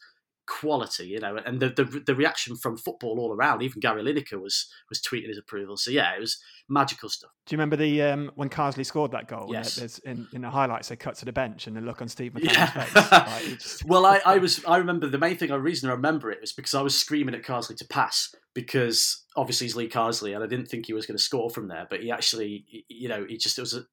[0.50, 3.62] quality, you know, and the, the the, reaction from football all around.
[3.62, 5.78] Even Gary Lineker was was tweeting his approval.
[5.78, 7.30] So yeah, it was magical stuff.
[7.46, 9.48] Do you remember the um, when Carsley scored that goal?
[9.52, 9.76] Yes.
[9.76, 12.34] There's in, in the highlights they cut to the bench and the look on Steve
[12.34, 12.84] McClaren's Yeah.
[12.84, 13.12] face.
[13.12, 15.50] Like, just- well, I, I was I remember the main thing.
[15.50, 19.24] The reason I remember it was because I was screaming at Carsley to pass because
[19.36, 21.88] obviously he's Lee Carsley, and I didn't think he was going to score from there.
[21.90, 23.84] But he actually, you know, he just it was a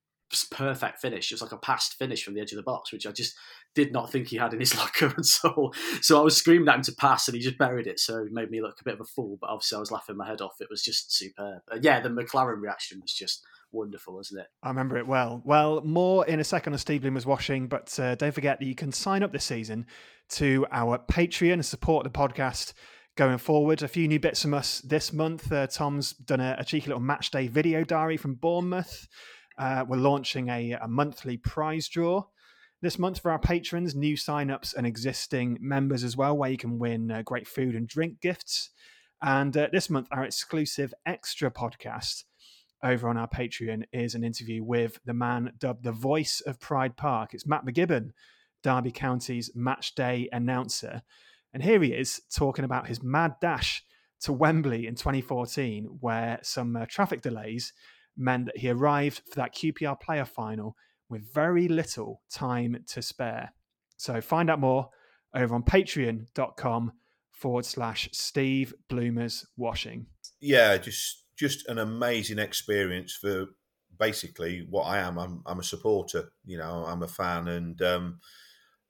[0.51, 1.31] perfect finish.
[1.31, 3.35] It was like a passed finish from the edge of the box, which I just
[3.75, 5.75] did not think he had in his locker at all.
[6.01, 8.01] So I was screaming at him to pass, and he just buried it.
[8.01, 9.39] So it made me look a bit of a fool.
[9.41, 10.61] But obviously, I was laughing my head off.
[10.61, 11.63] It was just superb.
[11.71, 14.47] Uh, yeah, the McClaren reaction was just wonderful, wasn't it?
[14.63, 15.43] I remember it well.
[15.45, 18.75] Well, more in a second on Steve Bloomer's washing, but uh, don't forget that you
[18.75, 19.87] can sign up this season
[20.31, 22.73] to our Patreon and support the podcast
[23.17, 23.83] going forward.
[23.83, 25.51] A few new bits from us this month.
[25.51, 29.09] Uh, Tom's done a, a cheeky little match day video diary from Bournemouth.
[29.59, 32.25] Uh, we're launching a, a monthly prize draw
[32.83, 36.79] this month for our patrons, new sign-ups and existing members as well, where you can
[36.79, 38.71] win uh, great food and drink gifts.
[39.23, 42.25] And uh, this month, our exclusive extra podcast
[42.85, 46.97] over on our Patreon is an interview with the man dubbed the voice of Pride
[46.97, 47.33] Park.
[47.33, 48.11] It's Matt McGibbon,
[48.63, 51.03] Derby County's match day announcer.
[51.55, 53.83] And here he is talking about his mad dash
[54.21, 57.73] to Wembley in 2014, where some uh, traffic delays
[58.17, 60.77] meant that he arrived for that QPR player final
[61.09, 63.53] with very little time to spare.
[63.97, 64.91] So find out more
[65.35, 66.93] over on patreon.com
[67.33, 70.07] forward slash Steve Bloomers Washing.
[70.41, 73.47] yeah, just just an amazing experience for
[73.99, 75.19] basically what I am.
[75.19, 78.21] I'm I'm a supporter, you know, I'm a fan, and um,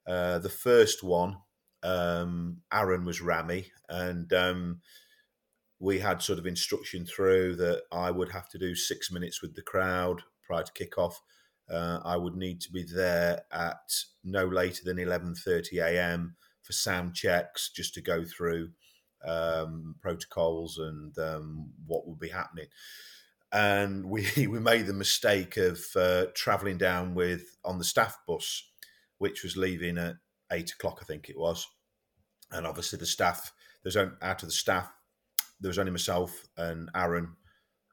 [0.07, 1.37] uh, the first one,
[1.83, 4.81] um, Aaron was Rammie, and um,
[5.79, 9.55] we had sort of instruction through that I would have to do six minutes with
[9.55, 11.13] the crowd prior to kickoff.
[11.69, 16.35] Uh, I would need to be there at no later than eleven thirty a.m.
[16.63, 18.69] for sound checks, just to go through
[19.25, 22.67] um, protocols and um, what would be happening.
[23.51, 28.63] And we we made the mistake of uh, travelling down with on the staff bus,
[29.17, 30.15] which was leaving at
[30.51, 31.67] eight o'clock, I think it was.
[32.51, 33.51] And obviously, the staff
[33.83, 34.91] there's out of the staff
[35.59, 37.35] there was only myself and Aaron,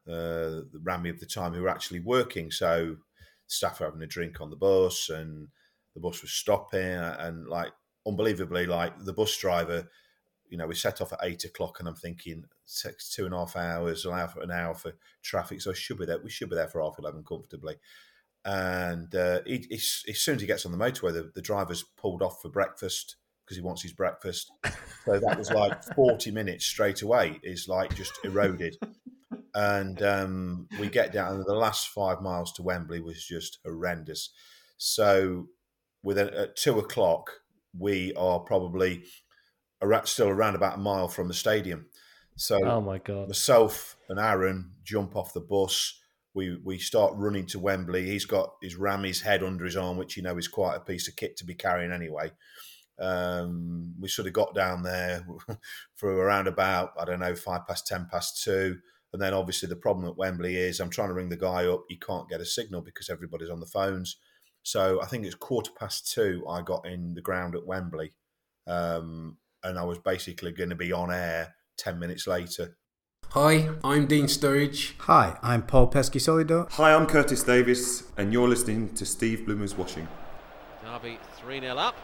[0.08, 2.50] uh, Rammie of the time, who were actually working.
[2.50, 2.96] So
[3.46, 5.48] staff were having a drink on the bus, and
[5.94, 7.72] the bus was stopping, and like
[8.06, 9.88] unbelievably, like the bus driver
[10.54, 13.38] you know, we set off at eight o'clock, and I'm thinking six, two and a
[13.38, 16.20] half hours, allow an hour for traffic, so I should be there.
[16.22, 17.76] We should be there for half eleven comfortably.
[18.44, 21.82] And uh, he, he, as soon as he gets on the motorway, the, the driver's
[21.82, 24.50] pulled off for breakfast because he wants his breakfast.
[25.04, 27.40] So that was like forty minutes straight away.
[27.42, 28.76] Is like just eroded.
[29.56, 34.30] And um, we get down, and the last five miles to Wembley was just horrendous.
[34.78, 35.46] So,
[36.02, 37.30] within at two o'clock,
[37.78, 39.04] we are probably
[39.80, 41.86] around, still around about a mile from the stadium.
[42.36, 43.28] So Oh my god.
[43.28, 46.00] myself and Aaron jump off the bus.
[46.34, 48.06] We we start running to Wembley.
[48.06, 51.06] He's got his Rammie's head under his arm, which you know is quite a piece
[51.06, 52.32] of kit to be carrying anyway.
[52.98, 55.26] Um, we sort of got down there
[55.94, 58.78] for around about I don't know five past ten past two,
[59.12, 61.84] And then obviously the problem at Wembley is I'm trying to ring the guy up,
[61.88, 64.16] you can't get a signal because everybody's on the phones.
[64.62, 66.44] So I think it's quarter past two.
[66.48, 68.12] I got in the ground at Wembley,
[68.66, 72.76] um, and I was basically going to be on air ten minutes later.
[73.30, 74.92] Hi, I'm Dean Sturridge.
[74.98, 76.70] Hi, I'm Paul Peschisolido.
[76.70, 80.06] Hi, I'm Curtis Davies, and you're listening to Steve Bloomer's Washing.
[80.84, 81.96] Derby 3 0 up.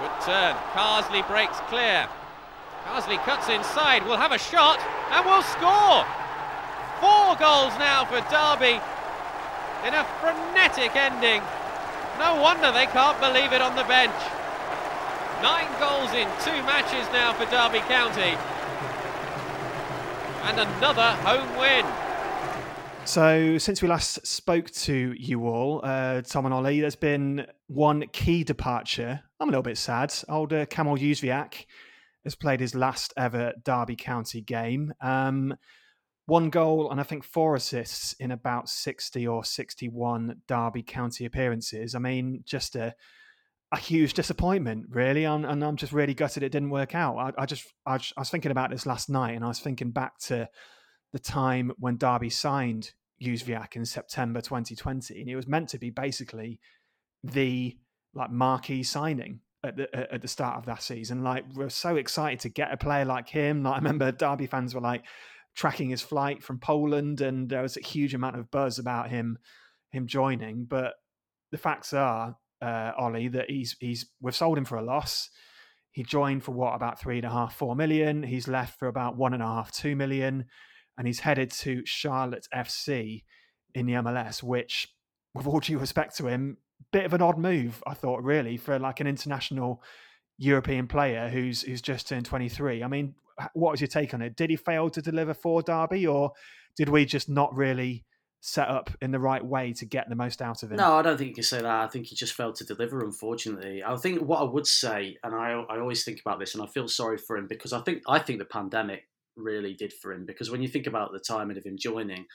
[0.00, 0.56] Good turn.
[0.72, 2.08] Carsley breaks clear.
[2.84, 4.78] Carsley cuts inside, will have a shot,
[5.10, 6.04] and will score!
[7.00, 8.80] Four goals now for Derby
[9.86, 11.42] in a frenetic ending.
[12.18, 14.14] No wonder they can't believe it on the bench.
[15.42, 18.36] Nine goals in two matches now for Derby County.
[20.44, 21.84] And another home win.
[23.06, 28.06] So, since we last spoke to you all, uh, Tom and Ollie, there's been one
[28.12, 29.20] key departure.
[29.40, 30.14] I'm a little bit sad.
[30.28, 31.66] Older Kamil Jóźwiak
[32.24, 34.94] has played his last ever Derby County game.
[35.00, 35.54] Um,
[36.26, 41.94] one goal and I think four assists in about 60 or 61 Derby County appearances.
[41.94, 42.94] I mean, just a
[43.72, 45.24] a huge disappointment, really.
[45.24, 47.16] And, and I'm just really gutted it didn't work out.
[47.16, 49.90] I, I just I, I, was thinking about this last night, and I was thinking
[49.90, 50.48] back to
[51.12, 55.90] the time when Derby signed Jóźwiak in September 2020, and it was meant to be
[55.90, 56.60] basically
[57.24, 57.76] the
[58.14, 61.22] like marquee signing at the at the start of that season.
[61.22, 63.62] Like we're so excited to get a player like him.
[63.62, 65.04] Like I remember Derby fans were like
[65.54, 69.38] tracking his flight from Poland, and there was a huge amount of buzz about him
[69.90, 70.64] him joining.
[70.64, 70.94] But
[71.50, 75.30] the facts are uh, Ollie that he's he's we've sold him for a loss.
[75.90, 78.24] He joined for what about three and a half, four million.
[78.24, 80.46] He's left for about one and a half, two million,
[80.98, 83.22] and he's headed to Charlotte FC
[83.74, 84.42] in the MLS.
[84.42, 84.88] Which,
[85.34, 86.58] with all due respect to him,
[86.92, 89.82] bit of an odd move, I thought, really, for like an international
[90.38, 92.82] European player who's who's just turned twenty three.
[92.82, 93.14] I mean,
[93.54, 94.36] what was your take on it?
[94.36, 96.32] Did he fail to deliver for Derby, or
[96.76, 98.04] did we just not really?
[98.46, 100.76] set up in the right way to get the most out of him.
[100.76, 101.66] No, I don't think you can say that.
[101.66, 103.82] I think he just failed to deliver, unfortunately.
[103.82, 106.66] I think what I would say, and I, I always think about this, and I
[106.66, 110.26] feel sorry for him because I think I think the pandemic really did for him
[110.26, 112.26] because when you think about the timing of him joining,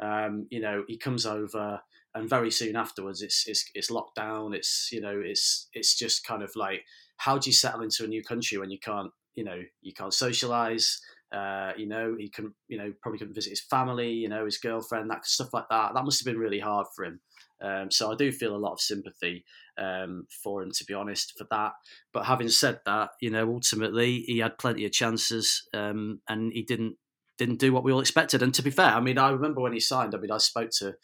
[0.00, 1.80] um, you know, he comes over
[2.18, 4.54] and very soon afterwards it's it's it's lockdown.
[4.54, 6.84] It's you know it's it's just kind of like
[7.16, 10.14] how do you settle into a new country when you can't you know you can't
[10.14, 11.00] socialize
[11.30, 14.58] uh, you know, he can, you know, probably couldn't visit his family, you know, his
[14.58, 15.92] girlfriend, that stuff like that.
[15.94, 17.20] That must have been really hard for him.
[17.60, 19.44] Um, so I do feel a lot of sympathy
[19.76, 21.72] um, for him, to be honest, for that.
[22.12, 26.62] But having said that, you know, ultimately he had plenty of chances, um, and he
[26.62, 26.96] didn't
[27.36, 28.42] didn't do what we all expected.
[28.42, 30.14] And to be fair, I mean, I remember when he signed.
[30.14, 30.94] I mean, I spoke to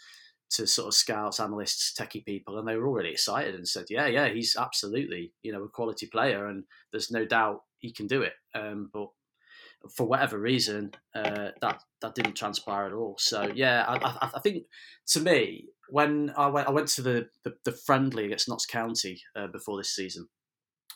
[0.54, 3.86] to sort of scouts, analysts, techie people, and they were all really excited and said,
[3.90, 8.06] "Yeah, yeah, he's absolutely you know a quality player, and there's no doubt he can
[8.06, 9.08] do it." Um, but
[9.96, 13.16] for whatever reason, uh, that that didn't transpire at all.
[13.18, 14.64] So yeah, I, I, I, think
[15.08, 19.20] to me, when I went, I went to the the, the friendly against Notts County
[19.36, 20.28] uh, before this season,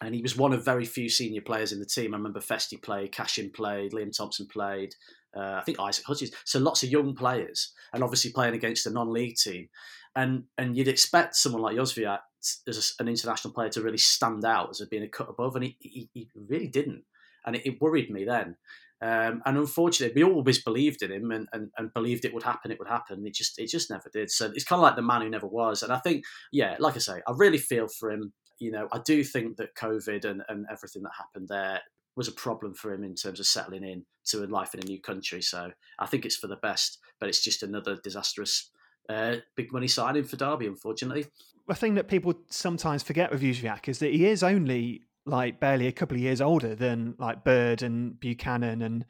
[0.01, 2.15] and he was one of very few senior players in the team.
[2.15, 4.95] I remember Festy played, Cashin played, Liam Thompson played.
[5.39, 6.33] Uh, I think Isaac Hutchins.
[6.45, 9.69] So lots of young players, and obviously playing against a non-league team,
[10.17, 12.21] and and you'd expect someone like Jóźwiak
[12.67, 15.77] as an international player to really stand out as being a cut above, and he,
[15.81, 17.05] he, he really didn't
[17.49, 18.57] and it, it worried me then.
[19.01, 22.73] Um, and unfortunately, we always believed in him and, and, and, believed it would happen.
[22.73, 23.25] It would happen.
[23.27, 24.29] It just it just never did.
[24.29, 25.85] So it's kind of like the man who never was.
[25.85, 28.33] And I think, yeah, like I say, I really feel for him.
[28.59, 31.81] You know, I do think that COVID and, and everything that happened there
[32.19, 34.87] was a problem for him in terms of settling in to a life in a
[34.87, 35.41] new country.
[35.41, 38.71] So I think it's for the best, but it's just another disastrous
[39.09, 41.27] uh, big money signing for Derby, unfortunately.
[41.69, 45.87] The thing that people sometimes forget with Jóźwiak is that he is only like barely
[45.87, 49.05] a couple of years older than like Bird and Buchanan and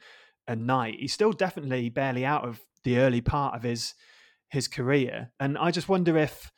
[0.47, 0.95] and Knight.
[0.99, 3.95] He's still definitely barely out of the early part of his
[4.51, 5.31] his career.
[5.39, 6.51] And I just wonder if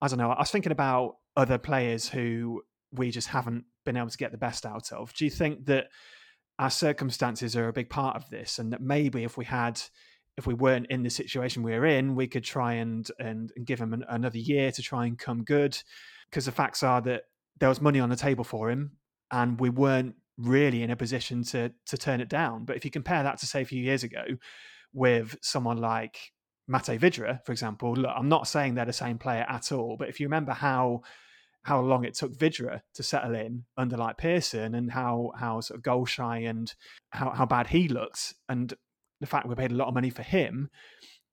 [0.00, 4.10] I don't know, I was thinking about other players who we just haven't been able
[4.10, 5.14] to get the best out of.
[5.14, 5.86] Do you think that
[6.58, 9.80] our circumstances are a big part of this and that maybe if we had
[10.36, 13.66] if we weren't in the situation we are in, we could try and and, and
[13.66, 15.78] give him an, another year to try and come good.
[16.28, 17.22] Because the facts are that
[17.58, 18.92] there was money on the table for him
[19.30, 22.64] and we weren't really in a position to to turn it down.
[22.64, 24.24] But if you compare that to say a few years ago
[24.92, 26.32] with someone like
[26.68, 30.08] Mate Vydra, for example, look, I'm not saying they're the same player at all, but
[30.08, 31.02] if you remember how
[31.66, 35.78] how long it took Vydra to settle in under like Pearson and how how sort
[35.78, 36.72] of goal shy and
[37.10, 38.72] how, how bad he looked and
[39.20, 40.70] the fact we paid a lot of money for him,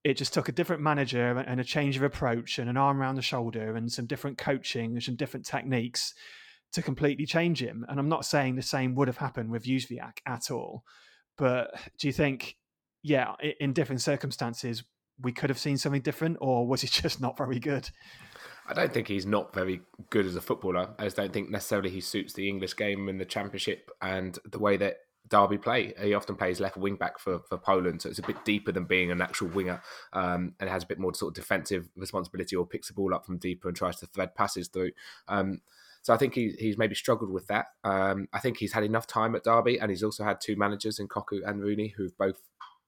[0.02, 3.14] it just took a different manager and a change of approach and an arm around
[3.14, 6.14] the shoulder and some different coaching and some different techniques
[6.72, 7.86] to completely change him.
[7.88, 10.82] And I'm not saying the same would have happened with Jóźwiak at all,
[11.38, 11.70] but
[12.00, 12.56] do you think
[13.04, 14.82] yeah, in different circumstances,
[15.20, 17.88] we could have seen something different, or was he just not very good?
[18.66, 20.90] I don't think he's not very good as a footballer.
[20.98, 24.58] I just don't think necessarily he suits the English game and the Championship and the
[24.58, 24.98] way that
[25.28, 25.94] Derby play.
[26.00, 28.84] He often plays left wing back for, for Poland, so it's a bit deeper than
[28.84, 32.66] being an actual winger um, and has a bit more sort of defensive responsibility or
[32.66, 34.90] picks the ball up from deeper and tries to thread passes through.
[35.28, 35.60] Um,
[36.02, 37.66] so I think he, he's maybe struggled with that.
[37.82, 40.98] Um, I think he's had enough time at Derby, and he's also had two managers
[40.98, 42.42] in Cocu and Rooney who've both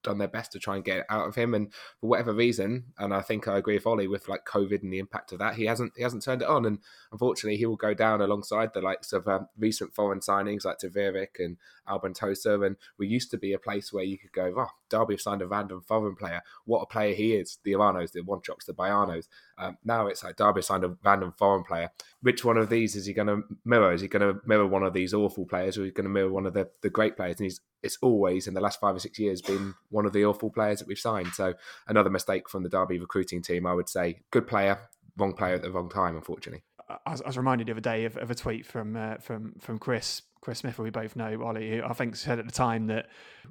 [0.06, 1.52] done their best to try and get out of him.
[1.52, 4.92] And for whatever reason, and I think I agree with Ollie with like COVID and
[4.92, 6.64] the impact of that, he hasn't he hasn't turned it on.
[6.64, 6.78] And
[7.12, 11.38] unfortunately, he will go down alongside the likes of um, recent foreign signings like Taveric
[11.38, 12.60] and Albin Tosa.
[12.60, 15.42] And we used to be a place where you could go, oh, Derby have signed
[15.42, 16.42] a random foreign player.
[16.64, 17.58] What a player he is.
[17.64, 19.28] The Eranios, the Wanchopes, the Baianos.
[19.58, 21.90] Um, now it's like Derby signed a random foreign player.
[22.22, 23.92] Which one of these is he going to mirror?
[23.92, 26.10] Is he going to mirror one of these awful players or is he going to
[26.10, 27.36] mirror one of the, the great players?
[27.38, 30.24] And he's it's always in the last five or six years been one of the
[30.24, 31.28] awful players that we've signed.
[31.34, 31.54] So
[31.86, 34.22] another mistake from the Derby recruiting team, I would say.
[34.30, 34.78] Good player,
[35.16, 36.64] wrong player at the wrong time, unfortunately.
[36.88, 39.54] I was, I was reminded the other day of, of a tweet from uh, from
[39.58, 42.52] from Chris Chris Smith, who we both know, Ollie, who I think said at the
[42.52, 43.06] time that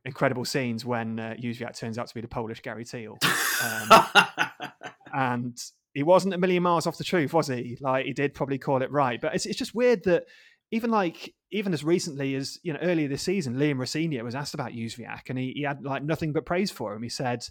[0.05, 1.35] incredible scenes when uh,
[1.73, 3.17] turns out to be the Polish Gary Teale.
[3.61, 3.89] Um,
[5.13, 5.63] and
[5.93, 7.77] he wasn't a million miles off the truth, was he?
[7.81, 9.19] Like he did probably call it right.
[9.19, 10.25] But it's, it's just weird that
[10.71, 14.53] even like even as recently as you know earlier this season, Liam Rosenior was asked
[14.53, 17.03] about Jozwiak and he, he had like nothing but praise for him.
[17.03, 17.45] He said,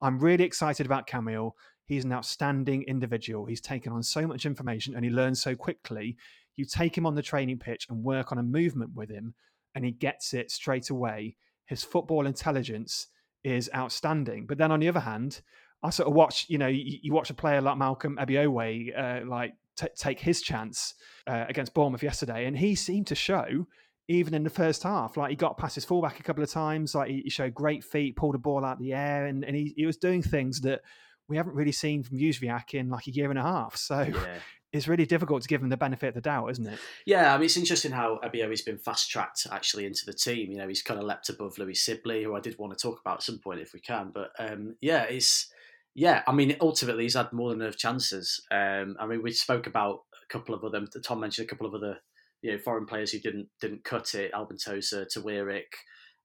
[0.00, 1.56] "I'm really excited about Kamil.
[1.86, 3.46] He's an outstanding individual.
[3.46, 6.16] He's taken on so much information and he learns so quickly.
[6.56, 9.34] You take him on the training pitch and work on a movement with him,
[9.74, 11.36] and he gets it straight away.
[11.66, 13.08] His football intelligence
[13.42, 14.46] is outstanding.
[14.46, 15.40] But then on the other hand,
[15.82, 19.26] I sort of watch, you know, you, you watch a player like Malcolm Ebiowei, uh,
[19.26, 20.94] like t- take his chance
[21.26, 23.66] uh, against Bournemouth yesterday, and he seemed to show
[24.08, 25.16] even in the first half.
[25.16, 26.94] Like he got past his fullback a couple of times.
[26.94, 29.74] Like he, showed great feet, pulled a ball out of the air, and, and he,
[29.76, 30.82] he was doing things that
[31.28, 33.76] we haven't really seen from Jozwiak in like a year and a half.
[33.76, 34.38] So yeah.
[34.72, 36.78] it's really difficult to give him the benefit of the doubt, isn't it?
[37.06, 40.50] Yeah, I mean it's interesting how Ebiowei's been fast tracked actually into the team.
[40.50, 43.00] You know, he's kind of leapt above Louie Sibley, who I did want to talk
[43.00, 44.10] about at some point if we can.
[44.12, 45.48] But um, yeah, it's
[45.94, 48.44] yeah, I mean, ultimately he's had more than enough chances.
[48.50, 50.84] Um, I mean, we spoke about a couple of other.
[51.04, 51.98] Tom mentioned a couple of other,
[52.42, 54.32] you know, foreign players who didn't didn't cut it.
[54.34, 55.72] Albin Tosa, Tawiric.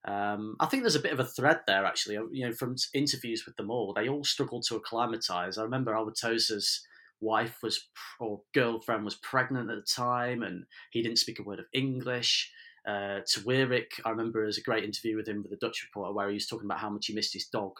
[0.06, 2.14] Um, I think there's a bit of a thread there actually.
[2.32, 5.58] You know, from interviews with them all, they all struggled to acclimatise.
[5.58, 6.82] I remember Albin Tosa's
[7.20, 7.88] wife was
[8.18, 12.50] or girlfriend was pregnant at the time, and he didn't speak a word of English.
[12.86, 16.28] Uh, Tawiric, I remember as a great interview with him with the Dutch reporter where
[16.28, 17.72] he was talking about how much he missed his dog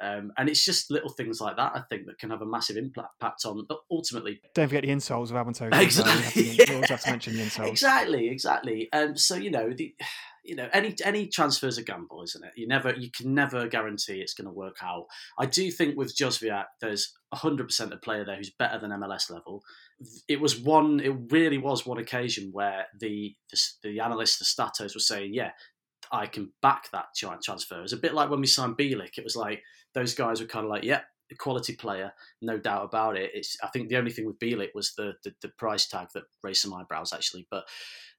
[0.00, 2.76] um, and it's just little things like that, I think, that can have a massive
[2.76, 4.40] impact on ultimately.
[4.54, 5.80] Don't forget the insoles of Avantoga.
[5.80, 6.42] Exactly.
[6.50, 7.68] You have, to, have to mention the insoles.
[7.68, 8.88] Exactly, exactly.
[8.92, 9.94] Um, so you know, the,
[10.44, 12.52] you know, any any transfer is a gamble, isn't it?
[12.56, 15.06] You never, you can never guarantee it's going to work out.
[15.38, 19.62] I do think with Jozwiak, there's 100% a player there who's better than MLS level.
[20.28, 24.94] It was one, it really was one occasion where the the, the analysts, the statos,
[24.94, 25.50] were saying, yeah,
[26.12, 27.82] I can back that giant transfer.
[27.82, 29.18] It's a bit like when we signed Bielik.
[29.18, 29.62] It was like
[29.94, 33.56] those guys were kind of like, "Yep, yeah, quality player, no doubt about it." It's
[33.62, 36.62] I think the only thing with Bielik was the, the, the price tag that raised
[36.62, 37.46] some eyebrows actually.
[37.50, 37.64] But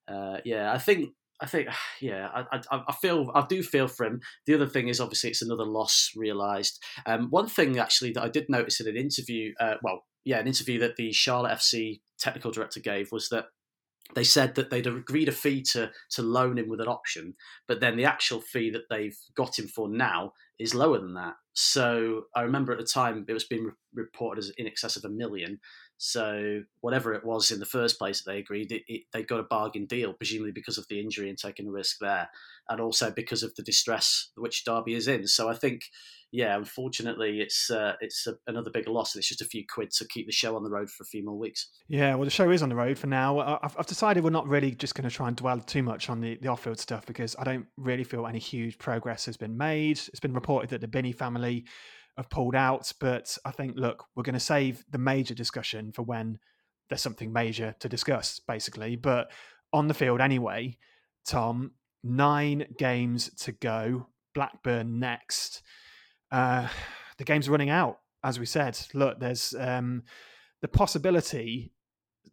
[0.07, 1.09] uh, yeah, I think
[1.41, 1.69] I think
[2.01, 4.21] yeah, I, I, I feel I do feel for him.
[4.45, 6.81] The other thing is obviously it's another loss realised.
[7.05, 10.47] Um, one thing actually that I did notice in an interview, uh, well, yeah, an
[10.47, 13.45] interview that the Charlotte FC technical director gave was that
[14.15, 17.35] they said that they'd agreed a fee to to loan him with an option,
[17.67, 21.35] but then the actual fee that they've got him for now is lower than that.
[21.53, 25.05] So I remember at the time it was being re- reported as in excess of
[25.05, 25.59] a million.
[25.97, 29.41] So whatever it was in the first place that they agreed, it, it, they got
[29.41, 32.29] a bargain deal, presumably because of the injury and taking a risk there,
[32.69, 35.27] and also because of the distress which Derby is in.
[35.27, 35.81] So I think
[36.31, 39.15] yeah, unfortunately, it's uh, it's a, another big loss.
[39.15, 41.23] It's just a few quid to keep the show on the road for a few
[41.23, 41.69] more weeks.
[41.87, 43.39] Yeah, well, the show is on the road for now.
[43.63, 46.21] I've, I've decided we're not really just going to try and dwell too much on
[46.21, 49.57] the, the off field stuff because I don't really feel any huge progress has been
[49.57, 49.97] made.
[49.97, 51.65] It's been reported that the Binney family
[52.15, 56.03] have pulled out, but I think, look, we're going to save the major discussion for
[56.03, 56.37] when
[56.89, 58.95] there's something major to discuss, basically.
[58.97, 59.31] But
[59.73, 60.77] on the field anyway,
[61.25, 61.71] Tom,
[62.03, 64.07] nine games to go.
[64.35, 65.63] Blackburn next
[66.31, 66.67] uh,
[67.17, 67.99] the game's running out.
[68.23, 70.03] As we said, look, there's um,
[70.61, 71.71] the possibility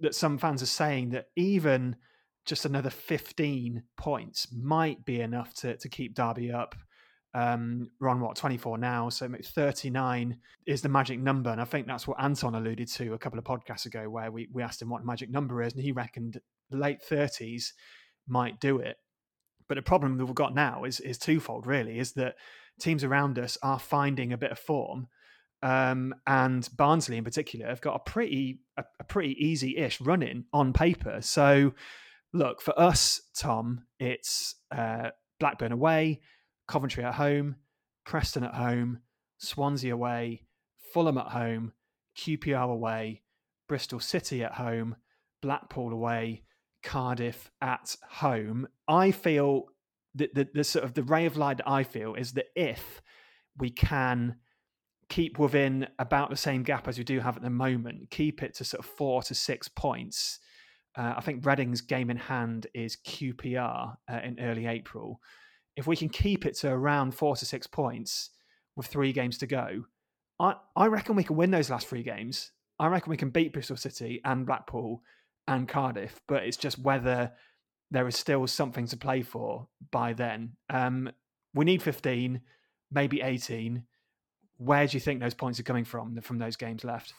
[0.01, 1.97] that some fans are saying that even
[2.45, 6.75] just another 15 points might be enough to, to keep Derby up.
[7.35, 11.87] Um, we're on what 24 now, so 39 is the magic number, and I think
[11.87, 14.89] that's what Anton alluded to a couple of podcasts ago, where we, we asked him
[14.89, 16.41] what magic number is, and he reckoned
[16.71, 17.73] late 30s
[18.27, 18.97] might do it.
[19.69, 22.37] But the problem that we've got now is is twofold, really, is that
[22.81, 25.09] teams around us are finding a bit of form.
[25.63, 30.73] Um, and Barnsley in particular have got a pretty a, a pretty easy-ish running on
[30.73, 31.19] paper.
[31.23, 31.73] So,
[32.33, 33.85] look for us, Tom.
[33.99, 35.11] It's uh,
[35.41, 36.21] Blackburn away,
[36.69, 37.57] Coventry at home,
[38.05, 39.01] Preston at home,
[39.39, 40.43] Swansea away,
[40.93, 41.73] Fulham at home,
[42.19, 43.23] QPR away,
[43.69, 44.97] Bristol City at home,
[45.43, 46.43] Blackpool away,
[46.83, 48.69] Cardiff at home.
[48.87, 49.67] I feel
[50.17, 53.01] that the, the sort of the ray of light that I feel is that if
[53.57, 54.37] we can
[55.09, 58.55] keep within about the same gap as we do have at the moment, keep it
[58.55, 60.41] to sort of four to six points.
[60.97, 65.21] Uh, I think Reading's game in hand is QPR uh, in early April.
[65.77, 68.31] If we can keep it to around four to six points
[68.75, 69.85] with three games to go,
[70.41, 72.51] I, I reckon we can win those last three games.
[72.79, 75.03] I reckon we can beat Bristol City and Blackpool
[75.49, 77.33] and Cardiff, but it's just whether
[77.91, 80.53] there is still something to play for by then.
[80.71, 81.11] Um,
[81.55, 82.41] we need 15,
[82.91, 83.85] maybe 18.
[84.59, 87.13] Where do you think those points are coming from from those games left?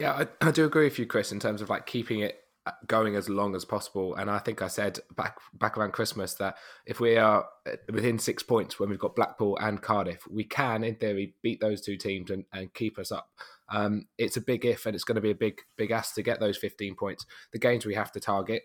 [0.00, 2.72] Yeah, I, I do agree with you, Chris, in terms of like keeping it uh,
[2.86, 4.14] going as long as possible.
[4.14, 8.18] And I think I said back back around Christmas that if we are uh, within
[8.18, 11.96] six points when we've got Blackpool and Cardiff, we can, in theory, beat those two
[11.96, 13.28] teams and, and keep us up.
[13.68, 16.22] Um, it's a big if, and it's going to be a big big ask to
[16.22, 17.26] get those 15 points.
[17.52, 18.62] The games we have to target.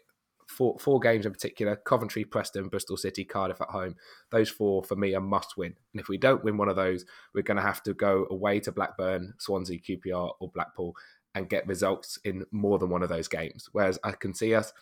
[0.49, 3.95] Four, four games in particular Coventry, Preston, Bristol City, Cardiff at home.
[4.31, 5.75] Those four for me are must win.
[5.93, 8.59] And if we don't win one of those, we're going to have to go away
[8.61, 10.95] to Blackburn, Swansea, QPR, or Blackpool
[11.35, 13.69] and get results in more than one of those games.
[13.71, 14.73] Whereas I can see us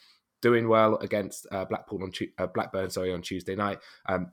[0.42, 3.80] doing well against uh, Blackpool on uh, Blackburn, sorry, on Tuesday night.
[4.08, 4.32] Um,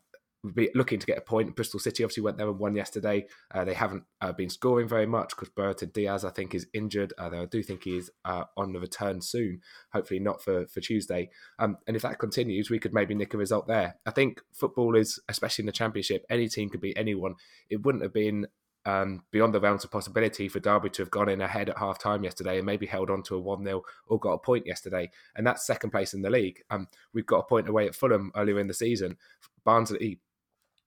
[0.52, 1.54] be looking to get a point.
[1.56, 3.26] Bristol City obviously went there and won yesterday.
[3.52, 7.12] Uh, they haven't uh, been scoring very much because Brereton Diaz, I think, is injured.
[7.16, 9.60] Uh, though I do think he is uh, on the return soon.
[9.92, 11.30] Hopefully not for for Tuesday.
[11.58, 13.96] Um, and if that continues, we could maybe nick a result there.
[14.06, 17.36] I think football is, especially in the Championship, any team could beat anyone.
[17.70, 18.46] It wouldn't have been
[18.86, 21.98] um, beyond the realms of possibility for Derby to have gone in ahead at half
[21.98, 25.10] time yesterday and maybe held on to a 1 0 or got a point yesterday.
[25.34, 26.62] And that's second place in the league.
[26.70, 29.16] Um, we've got a point away at Fulham earlier in the season.
[29.64, 30.20] Barnsley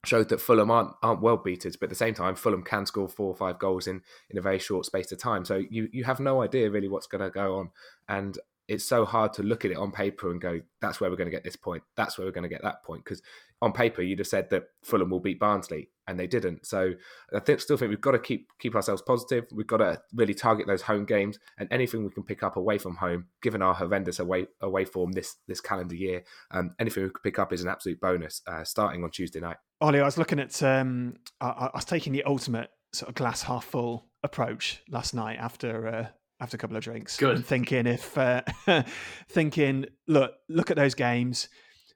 [0.07, 3.09] showed that Fulham aren't aren't well beaten, but at the same time, Fulham can score
[3.09, 5.45] four or five goals in, in a very short space of time.
[5.45, 7.69] So you, you have no idea really what's going to go on.
[8.07, 8.37] And
[8.67, 11.29] it's so hard to look at it on paper and go, that's where we're going
[11.29, 11.83] to get this point.
[11.95, 13.03] That's where we're going to get that point.
[13.05, 13.21] Because
[13.61, 16.65] on paper, you'd have said that Fulham will beat Barnsley, and they didn't.
[16.65, 16.93] So
[17.33, 19.45] I think, still think we've got to keep keep ourselves positive.
[19.51, 22.77] We've got to really target those home games and anything we can pick up away
[22.77, 26.23] from home, given our horrendous away away form this this calendar year.
[26.51, 28.41] Um, anything we could pick up is an absolute bonus.
[28.45, 29.57] Uh, starting on Tuesday night.
[29.79, 30.61] Ollie, I was looking at.
[30.63, 35.37] Um, I, I, was taking the ultimate sort of glass half full approach last night
[35.37, 36.07] after uh,
[36.39, 37.17] after a couple of drinks.
[37.17, 37.45] Good.
[37.45, 38.41] thinking if uh,
[39.29, 41.49] thinking, look, look at those games.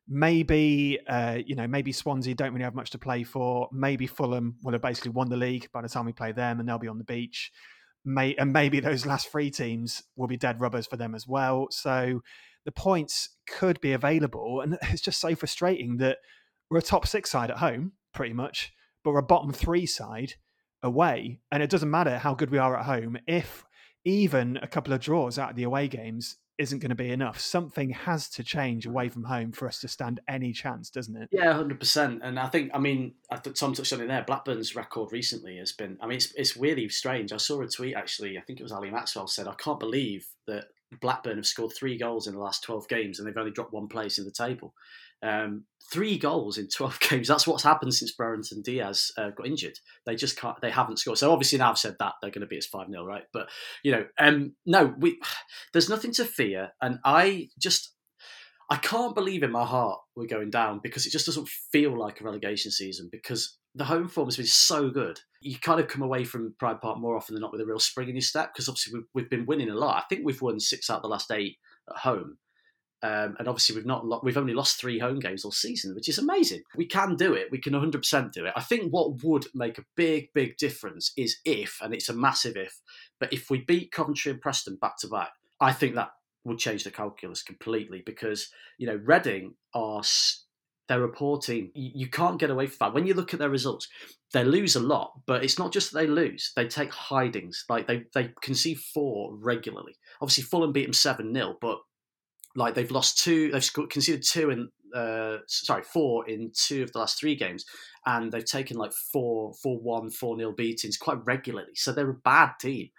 [0.08, 3.68] Maybe uh, you know, maybe Swansea don't really have much to play for.
[3.72, 6.70] Maybe Fulham will have basically won the league by the time we play them, and
[6.70, 7.52] they'll be on the beach.
[8.06, 11.68] May and maybe those last three teams will be dead rubbers for them as well.
[11.72, 12.22] So
[12.66, 16.18] the points could be available, and it's just so frustrating that
[16.72, 20.36] we're a top six side at home, pretty much, but we're a bottom three side
[20.82, 23.66] away, and it doesn't matter how good we are at home if
[24.04, 27.40] even a couple of draws out of the away games isn't going to be enough.
[27.40, 31.30] Something has to change away from home for us to stand any chance, doesn't it?
[31.32, 32.22] Yeah, hundred percent.
[32.24, 34.24] And I think, I mean, I think Tom touched on it there.
[34.24, 35.98] Blackburn's record recently has been.
[36.02, 37.34] I mean, it's it's really strange.
[37.34, 38.38] I saw a tweet actually.
[38.38, 40.66] I think it was Ali Maxwell said, "I can't believe that
[41.00, 43.88] Blackburn have scored three goals in the last twelve games and they've only dropped one
[43.88, 44.74] place in the table."
[45.24, 47.28] Um, three goals in 12 games.
[47.28, 49.78] That's what's happened since Brereton Diaz uh, got injured.
[50.06, 51.18] They just can't, they haven't scored.
[51.18, 53.24] So obviously now I've said that they're going to be as 5 0, right?
[53.34, 53.50] But,
[53.84, 55.20] you know, um, no, we,
[55.74, 56.70] there's nothing to fear.
[56.82, 57.94] And I just,
[58.70, 62.22] I can't believe in my heart we're going down because it just doesn't feel like
[62.22, 65.20] a relegation season because the home form has been so good.
[65.42, 67.80] You kind of come away from Pride Park more often than not with a real
[67.80, 69.98] spring in your step because obviously we've, we've been winning a lot.
[69.98, 71.58] I think we've won six out of the last eight
[71.90, 72.38] at home.
[73.04, 76.08] Um, and obviously, we've not lo- we've only lost three home games all season, which
[76.08, 76.62] is amazing.
[76.76, 77.48] We can do it.
[77.52, 78.54] We can 100% do it.
[78.56, 82.58] I think what would make a big, big difference is if, and it's a massive
[82.58, 82.80] if,
[83.20, 86.12] but if we beat Coventry and Preston back to back, I think that
[86.44, 90.04] would change the calculus completely because you know Reading are
[90.88, 91.72] they're a poor team.
[91.74, 92.94] You, can't get away from that.
[92.94, 93.88] When you look at their results,
[94.34, 97.64] they lose a lot, but it's not just that they lose; they take hidings.
[97.70, 99.96] Like they they concede four regularly.
[100.22, 101.80] Obviously, Fulham beat them seven 0 but
[102.56, 107.00] like they've lost two, they've conceded two in, uh, sorry, four in two of the
[107.00, 107.66] last three games,
[108.06, 111.72] and they've taken like four, four one, four nil beatings quite regularly.
[111.76, 112.90] So they're a bad team.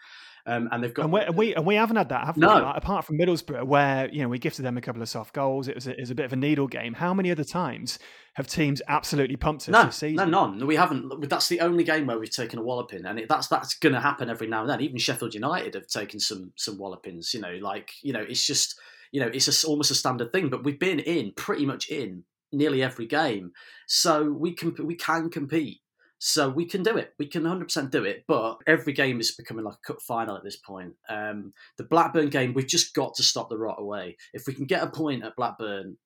[0.44, 2.56] Um, and they've got and, and, we and we haven't had that, have no.
[2.56, 2.62] we?
[2.62, 5.68] Like, apart from Middlesbrough, where you know we gifted them a couple of soft goals.
[5.68, 6.94] It was a, it was a bit of a needle game.
[6.94, 8.00] How many other times
[8.34, 10.16] have teams absolutely pumped us no, this season?
[10.16, 10.66] No, none.
[10.66, 11.28] We haven't.
[11.28, 14.00] That's the only game where we've taken a walloping, and it, that's that's going to
[14.00, 14.80] happen every now and then.
[14.80, 17.32] Even Sheffield United have taken some some wallopings.
[17.32, 18.80] You know, like you know, it's just
[19.12, 20.48] you know, it's a, almost a standard thing.
[20.48, 23.52] But we've been in pretty much in nearly every game,
[23.86, 25.78] so we can we can compete.
[26.24, 27.14] So we can do it.
[27.18, 28.22] We can 100% do it.
[28.28, 30.92] But every game is becoming like a cup final at this point.
[31.08, 34.16] Um, the Blackburn game, we've just got to stop the rot away.
[34.32, 35.96] If we can get a point at Blackburn,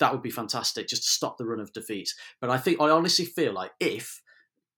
[0.00, 2.16] that would be fantastic just to stop the run of defeats.
[2.40, 4.20] But I think I honestly feel like if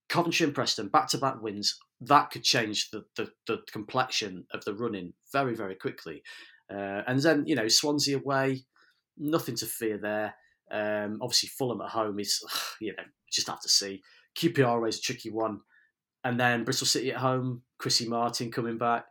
[0.09, 4.65] Coventry and Preston back to back wins, that could change the, the, the, complexion of
[4.65, 6.23] the running very, very quickly.
[6.71, 8.65] Uh, and then, you know, Swansea away,
[9.17, 10.35] nothing to fear there.
[10.71, 12.43] Um, obviously, Fulham at home is,
[12.81, 14.03] you know, just have to see.
[14.37, 15.61] QPR is a tricky one.
[16.25, 19.07] And then Bristol City at home, Chrissy Martin coming back.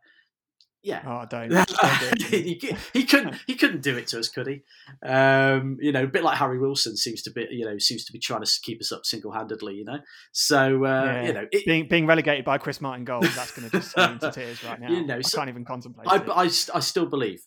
[0.83, 1.49] Yeah, oh, don't.
[1.49, 2.59] don't he,
[2.93, 3.35] he, couldn't.
[3.45, 4.61] He couldn't do it to us, could he?
[5.05, 7.47] Um, you know, a bit like Harry Wilson seems to be.
[7.51, 9.75] You know, seems to be trying to keep us up single handedly.
[9.75, 9.99] You know,
[10.31, 11.23] so uh, yeah.
[11.23, 14.13] you know, it, being being relegated by Chris Martin goal, that's going to just send
[14.13, 14.89] into tears right now.
[14.89, 16.07] You know, I so, can't even contemplate.
[16.07, 16.29] I, it.
[16.29, 16.43] I,
[16.77, 17.41] I still believe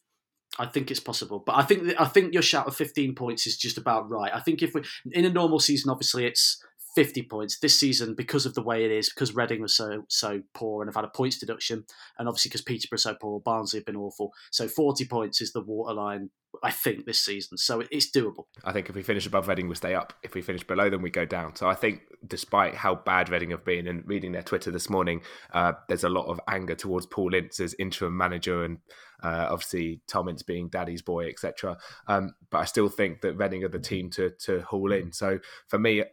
[0.58, 3.56] I think it's possible, but I think I think your shout of 15 points is
[3.56, 4.30] just about right.
[4.32, 6.62] I think if we in a normal season, obviously it's
[6.94, 10.42] 50 points this season because of the way it is, because Reading was so so
[10.54, 11.84] poor and have had a points deduction,
[12.18, 14.32] and obviously because Peterborough so poor, Barnsley have been awful.
[14.50, 16.30] So 40 points is the waterline,
[16.62, 17.58] I think, this season.
[17.58, 18.44] So it's doable.
[18.64, 20.12] I think if we finish above Reading, we stay up.
[20.22, 21.56] If we finish below them, we go down.
[21.56, 25.22] So I think, despite how bad Reading have been, and reading their Twitter this morning,
[25.52, 28.78] uh, there's a lot of anger towards Paul Ince as interim manager, and
[29.22, 31.76] uh, obviously Tom Ince being daddy's boy, etc.
[32.06, 35.12] Um, but I still think that Reading are the team to to haul in.
[35.12, 36.04] So for me,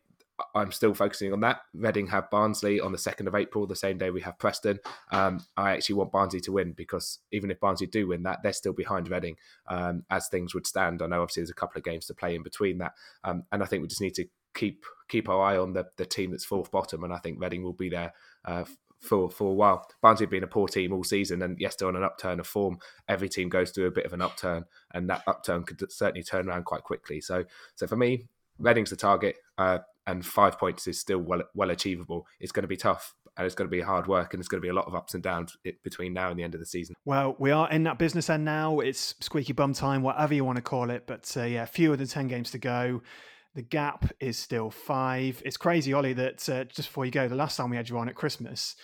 [0.56, 1.62] I'm still focusing on that.
[1.74, 4.80] Reading have Barnsley on the 2nd of April, the same day we have Preston.
[5.12, 8.54] Um, I actually want Barnsley to win because even if Barnsley do win that, they're
[8.54, 9.36] still behind Reading
[9.68, 11.02] um, as things would stand.
[11.02, 12.94] I know obviously there's a couple of games to play in between that.
[13.24, 16.06] Um, and I think we just need to keep keep our eye on the, the
[16.06, 17.04] team that's fourth bottom.
[17.04, 18.14] And I think Reading will be there
[18.46, 18.66] uh,
[19.02, 19.88] for for a while.
[20.02, 22.48] Barnsley have been a poor team all season, and yes, they're on an upturn of
[22.48, 22.78] form.
[23.08, 26.48] Every team goes through a bit of an upturn, and that upturn could certainly turn
[26.48, 27.20] around quite quickly.
[27.20, 28.28] So, so for me,
[28.60, 29.38] Reading's the target.
[29.58, 32.26] Uh, and five points is still well well achievable.
[32.40, 34.62] It's going to be tough and it's going to be hard work and it's going
[34.62, 36.66] to be a lot of ups and downs between now and the end of the
[36.66, 36.96] season.
[37.06, 38.80] Well, we are in that business end now.
[38.80, 41.08] It's squeaky bum time, whatever you want to call it.
[41.08, 43.02] But uh, yeah, fewer than 10 games to go.
[43.54, 45.42] The gap is still five.
[45.46, 47.98] It's crazy, Ollie, that uh, just before you go, the last time we had you
[47.98, 48.76] on at Christmas,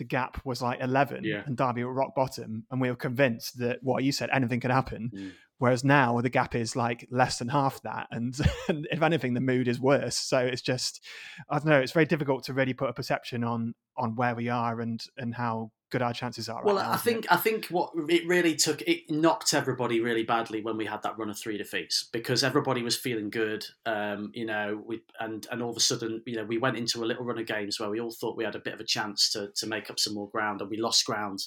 [0.00, 1.42] the gap was like 11 yeah.
[1.44, 2.64] and Derby were rock bottom.
[2.70, 5.10] And we were convinced that what you said, anything could happen.
[5.14, 5.32] Mm.
[5.58, 8.34] Whereas now the gap is like less than half that, and,
[8.70, 10.16] and, if anything, the mood is worse.
[10.16, 11.04] So it's just,
[11.50, 14.48] I don't know, it's very difficult to really put a perception on on where we
[14.48, 16.64] are and and how good our chances are.
[16.64, 17.32] Well, right now, I think it?
[17.32, 21.18] I think what it really took it knocked everybody really badly when we had that
[21.18, 25.62] run of three defeats because everybody was feeling good, um, you know, we and and
[25.62, 27.90] all of a sudden, you know, we went into a little run of games where
[27.90, 30.14] we all thought we had a bit of a chance to to make up some
[30.14, 31.40] more ground, and we lost ground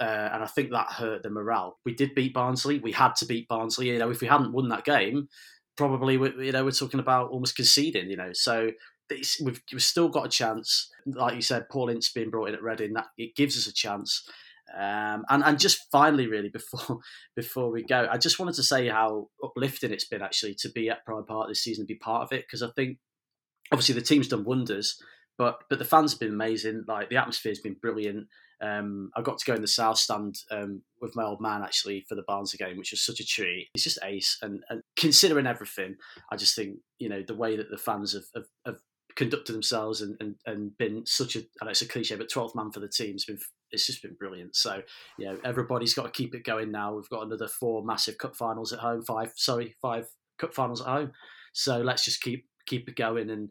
[0.00, 1.78] uh, and I think that hurt the morale.
[1.84, 2.78] We did beat Barnsley.
[2.78, 3.88] We had to beat Barnsley.
[3.88, 5.28] You know, if we hadn't won that game,
[5.76, 8.10] probably we, you know we're talking about almost conceding.
[8.10, 8.70] You know, so
[9.10, 10.90] we've, we've still got a chance.
[11.06, 13.72] Like you said, Paul Ince being brought in at Reading, that it gives us a
[13.72, 14.28] chance.
[14.72, 16.98] Um, and and just finally, really before
[17.36, 20.90] before we go, I just wanted to say how uplifting it's been actually to be
[20.90, 22.98] at Pride Park this season, be part of it because I think
[23.72, 25.00] obviously the team's done wonders,
[25.38, 26.84] but but the fans have been amazing.
[26.88, 28.26] Like the atmosphere's been brilliant.
[28.60, 32.04] Um, I got to go in the south stand um, with my old man actually
[32.08, 33.68] for the Barnsley game, which was such a treat.
[33.74, 35.96] It's just ace, and, and, considering everything,
[36.32, 38.80] I just think you know the way that the fans have, have, have
[39.16, 42.70] conducted themselves and, and, and been such a know it's a cliche, but 12th man
[42.70, 43.38] for the team has been
[43.70, 44.56] it's just been brilliant.
[44.56, 44.82] So
[45.18, 46.94] you know everybody's got to keep it going now.
[46.94, 50.08] We've got another four massive cup finals at home, five sorry five
[50.38, 51.12] cup finals at home.
[51.52, 53.50] So let's just keep keep it going and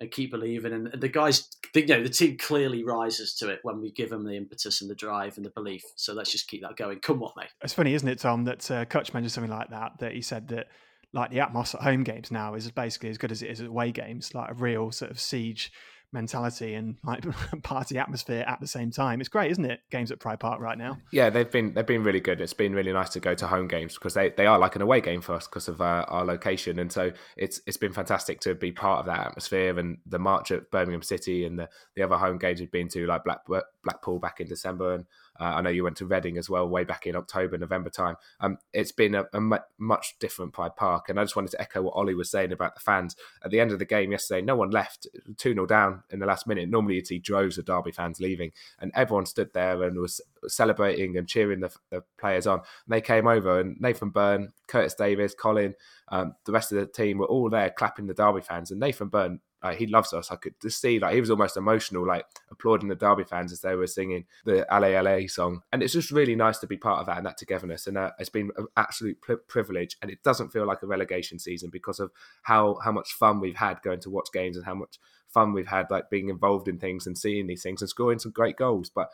[0.00, 0.72] and keep believing.
[0.72, 4.24] And the guys, you know, the team clearly rises to it when we give them
[4.24, 5.82] the impetus and the drive and the belief.
[5.96, 6.98] So let's just keep that going.
[6.98, 7.46] Come what may.
[7.62, 10.48] It's funny, isn't it, Tom, that uh, Kutch mentioned something like that, that he said
[10.48, 10.66] that
[11.14, 13.68] like the atmosphere at home games now is basically as good as it is at
[13.68, 15.72] away games, like a real sort of siege
[16.12, 17.24] mentality and like
[17.62, 19.20] party atmosphere at the same time.
[19.20, 19.80] It's great, isn't it?
[19.90, 20.98] Games at Pride Park right now.
[21.12, 22.40] Yeah, they've been they've been really good.
[22.40, 24.82] It's been really nice to go to home games because they, they are like an
[24.82, 28.40] away game for us because of uh, our location, and so it's it's been fantastic
[28.40, 32.02] to be part of that atmosphere and the march at Birmingham City and the, the
[32.02, 33.40] other home games we've been to like Black,
[33.84, 35.04] Blackpool back in December and
[35.38, 38.16] Uh, I know you went to Reading as well, way back in October, November time.
[38.40, 39.40] Um, it's been a, a
[39.78, 42.74] much different Pride Park, and I just wanted to echo what Ollie was saying about
[42.74, 43.16] the fans.
[43.44, 45.06] At the end of the game yesterday, no one left.
[45.36, 46.68] Two 0 down in the last minute.
[46.68, 51.16] Normally, you'd see droves of Derby fans leaving, and everyone stood there and was celebrating
[51.16, 52.58] and cheering the, the players on.
[52.58, 55.74] And they came over, and Nathan Byrne, Curtis Davies, Colin,
[56.08, 59.08] um, the rest of the team were all there clapping the Derby fans, and Nathan
[59.08, 59.40] Byrne
[59.72, 60.30] he loves us.
[60.30, 63.60] I could just see like he was almost emotional, like applauding the Derby fans as
[63.60, 65.62] they were singing the LA LA song.
[65.72, 67.86] And it's just really nice to be part of that and that togetherness.
[67.86, 69.96] And uh, it's been an absolute privilege.
[70.02, 72.10] And it doesn't feel like a relegation season because of
[72.42, 74.98] how how much fun we've had going to watch games and how much
[75.28, 78.32] fun we've had like being involved in things and seeing these things and scoring some
[78.32, 78.88] great goals.
[78.88, 79.10] But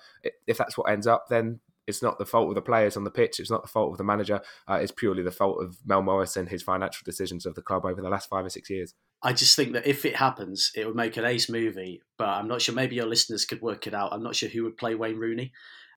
[0.47, 3.11] if that's what ends up, then it's not the fault of the players on the
[3.11, 3.41] pitch.
[3.41, 4.41] It's not the fault of the manager.
[4.69, 7.85] Uh, it's purely the fault of Mel Morris and his financial decisions of the club
[7.85, 8.95] over the last five or six years.
[9.23, 12.03] I just think that if it happens, it would make an ace movie.
[12.19, 12.75] But I'm not sure.
[12.75, 14.13] Maybe your listeners could work it out.
[14.13, 15.53] I'm not sure who would play Wayne Rooney,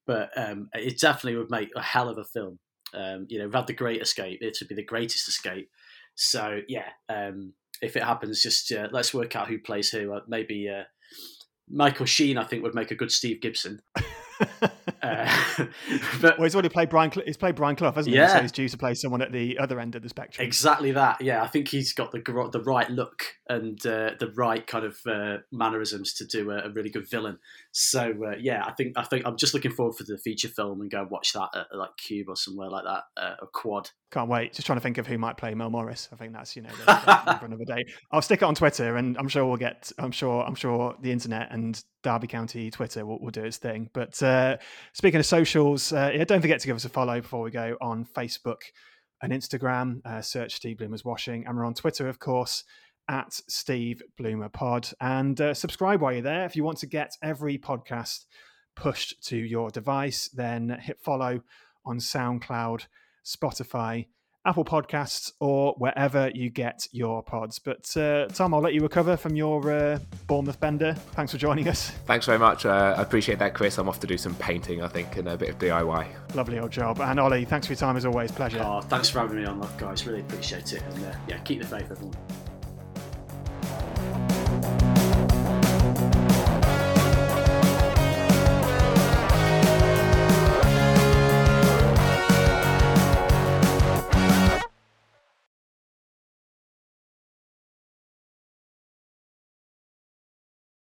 [0.08, 2.60] but um, it definitely would make a hell of a film.
[2.94, 4.40] Um, you know, we've had the Great Escape.
[4.42, 5.70] It would be the greatest escape.
[6.16, 10.14] So yeah, um, if it happens, just uh, let's work out who plays who.
[10.14, 10.84] Uh, maybe uh,
[11.70, 13.82] Michael Sheen, I think, would make a good Steve Gibson.
[15.04, 15.30] Uh,
[16.22, 17.12] but well, he's already played Brian.
[17.26, 18.28] He's played Brian Clough, hasn't yeah.
[18.28, 18.34] he?
[18.34, 20.46] So he's due to play someone at the other end of the spectrum.
[20.46, 21.22] Exactly that.
[21.22, 22.20] Yeah, I think he's got the
[22.52, 26.70] the right look and uh, the right kind of uh, mannerisms to do a, a,
[26.70, 27.38] really good villain.
[27.72, 30.82] So uh, yeah, I think I think I'm just looking forward for the feature film
[30.82, 33.90] and go and watch that at like Cube or somewhere like that, uh, a quad.
[34.12, 34.54] Can't wait.
[34.54, 36.08] Just trying to think of who might play Mel Morris.
[36.14, 37.84] I think that's you know the, the another day.
[38.12, 39.92] I'll stick it on Twitter, and I'm sure we'll get.
[39.98, 40.44] I'm sure.
[40.44, 43.90] I'm sure the internet and Derby County Twitter will, will do its thing.
[43.94, 44.58] But uh,
[44.94, 47.78] speaking of socials, uh, yeah, don't forget to give us a follow before we go
[47.82, 48.62] on Facebook
[49.22, 50.06] and Instagram.
[50.06, 52.64] Uh, search Steve Bloomer's Washing, and we're on Twitter, of course,
[53.10, 54.90] at Steve Bloomer Pod.
[55.02, 56.46] And uh, subscribe while you're there.
[56.46, 58.26] If you want to get every podcast
[58.76, 61.42] pushed to your device, then hit follow
[61.86, 62.86] on SoundCloud,
[63.26, 64.08] Spotify
[64.46, 67.60] Apple Podcasts, or wherever you get your pods.
[67.60, 70.94] But uh, Tom, I'll let you recover from your uh, Bournemouth bender.
[71.14, 71.92] Thanks for joining us.
[72.06, 72.66] Thanks very much.
[72.66, 73.78] Uh, I appreciate that, Chris.
[73.78, 76.36] I'm off to do some painting, I think, and a bit of DIY.
[76.36, 77.00] Lovely old job.
[77.00, 78.32] And Ollie, thanks for your time as always.
[78.32, 78.62] Pleasure.
[78.64, 80.06] Oh, thanks for having me on, guys.
[80.06, 80.82] Really appreciate it.
[80.82, 82.16] And uh, yeah, keep the faith, everyone.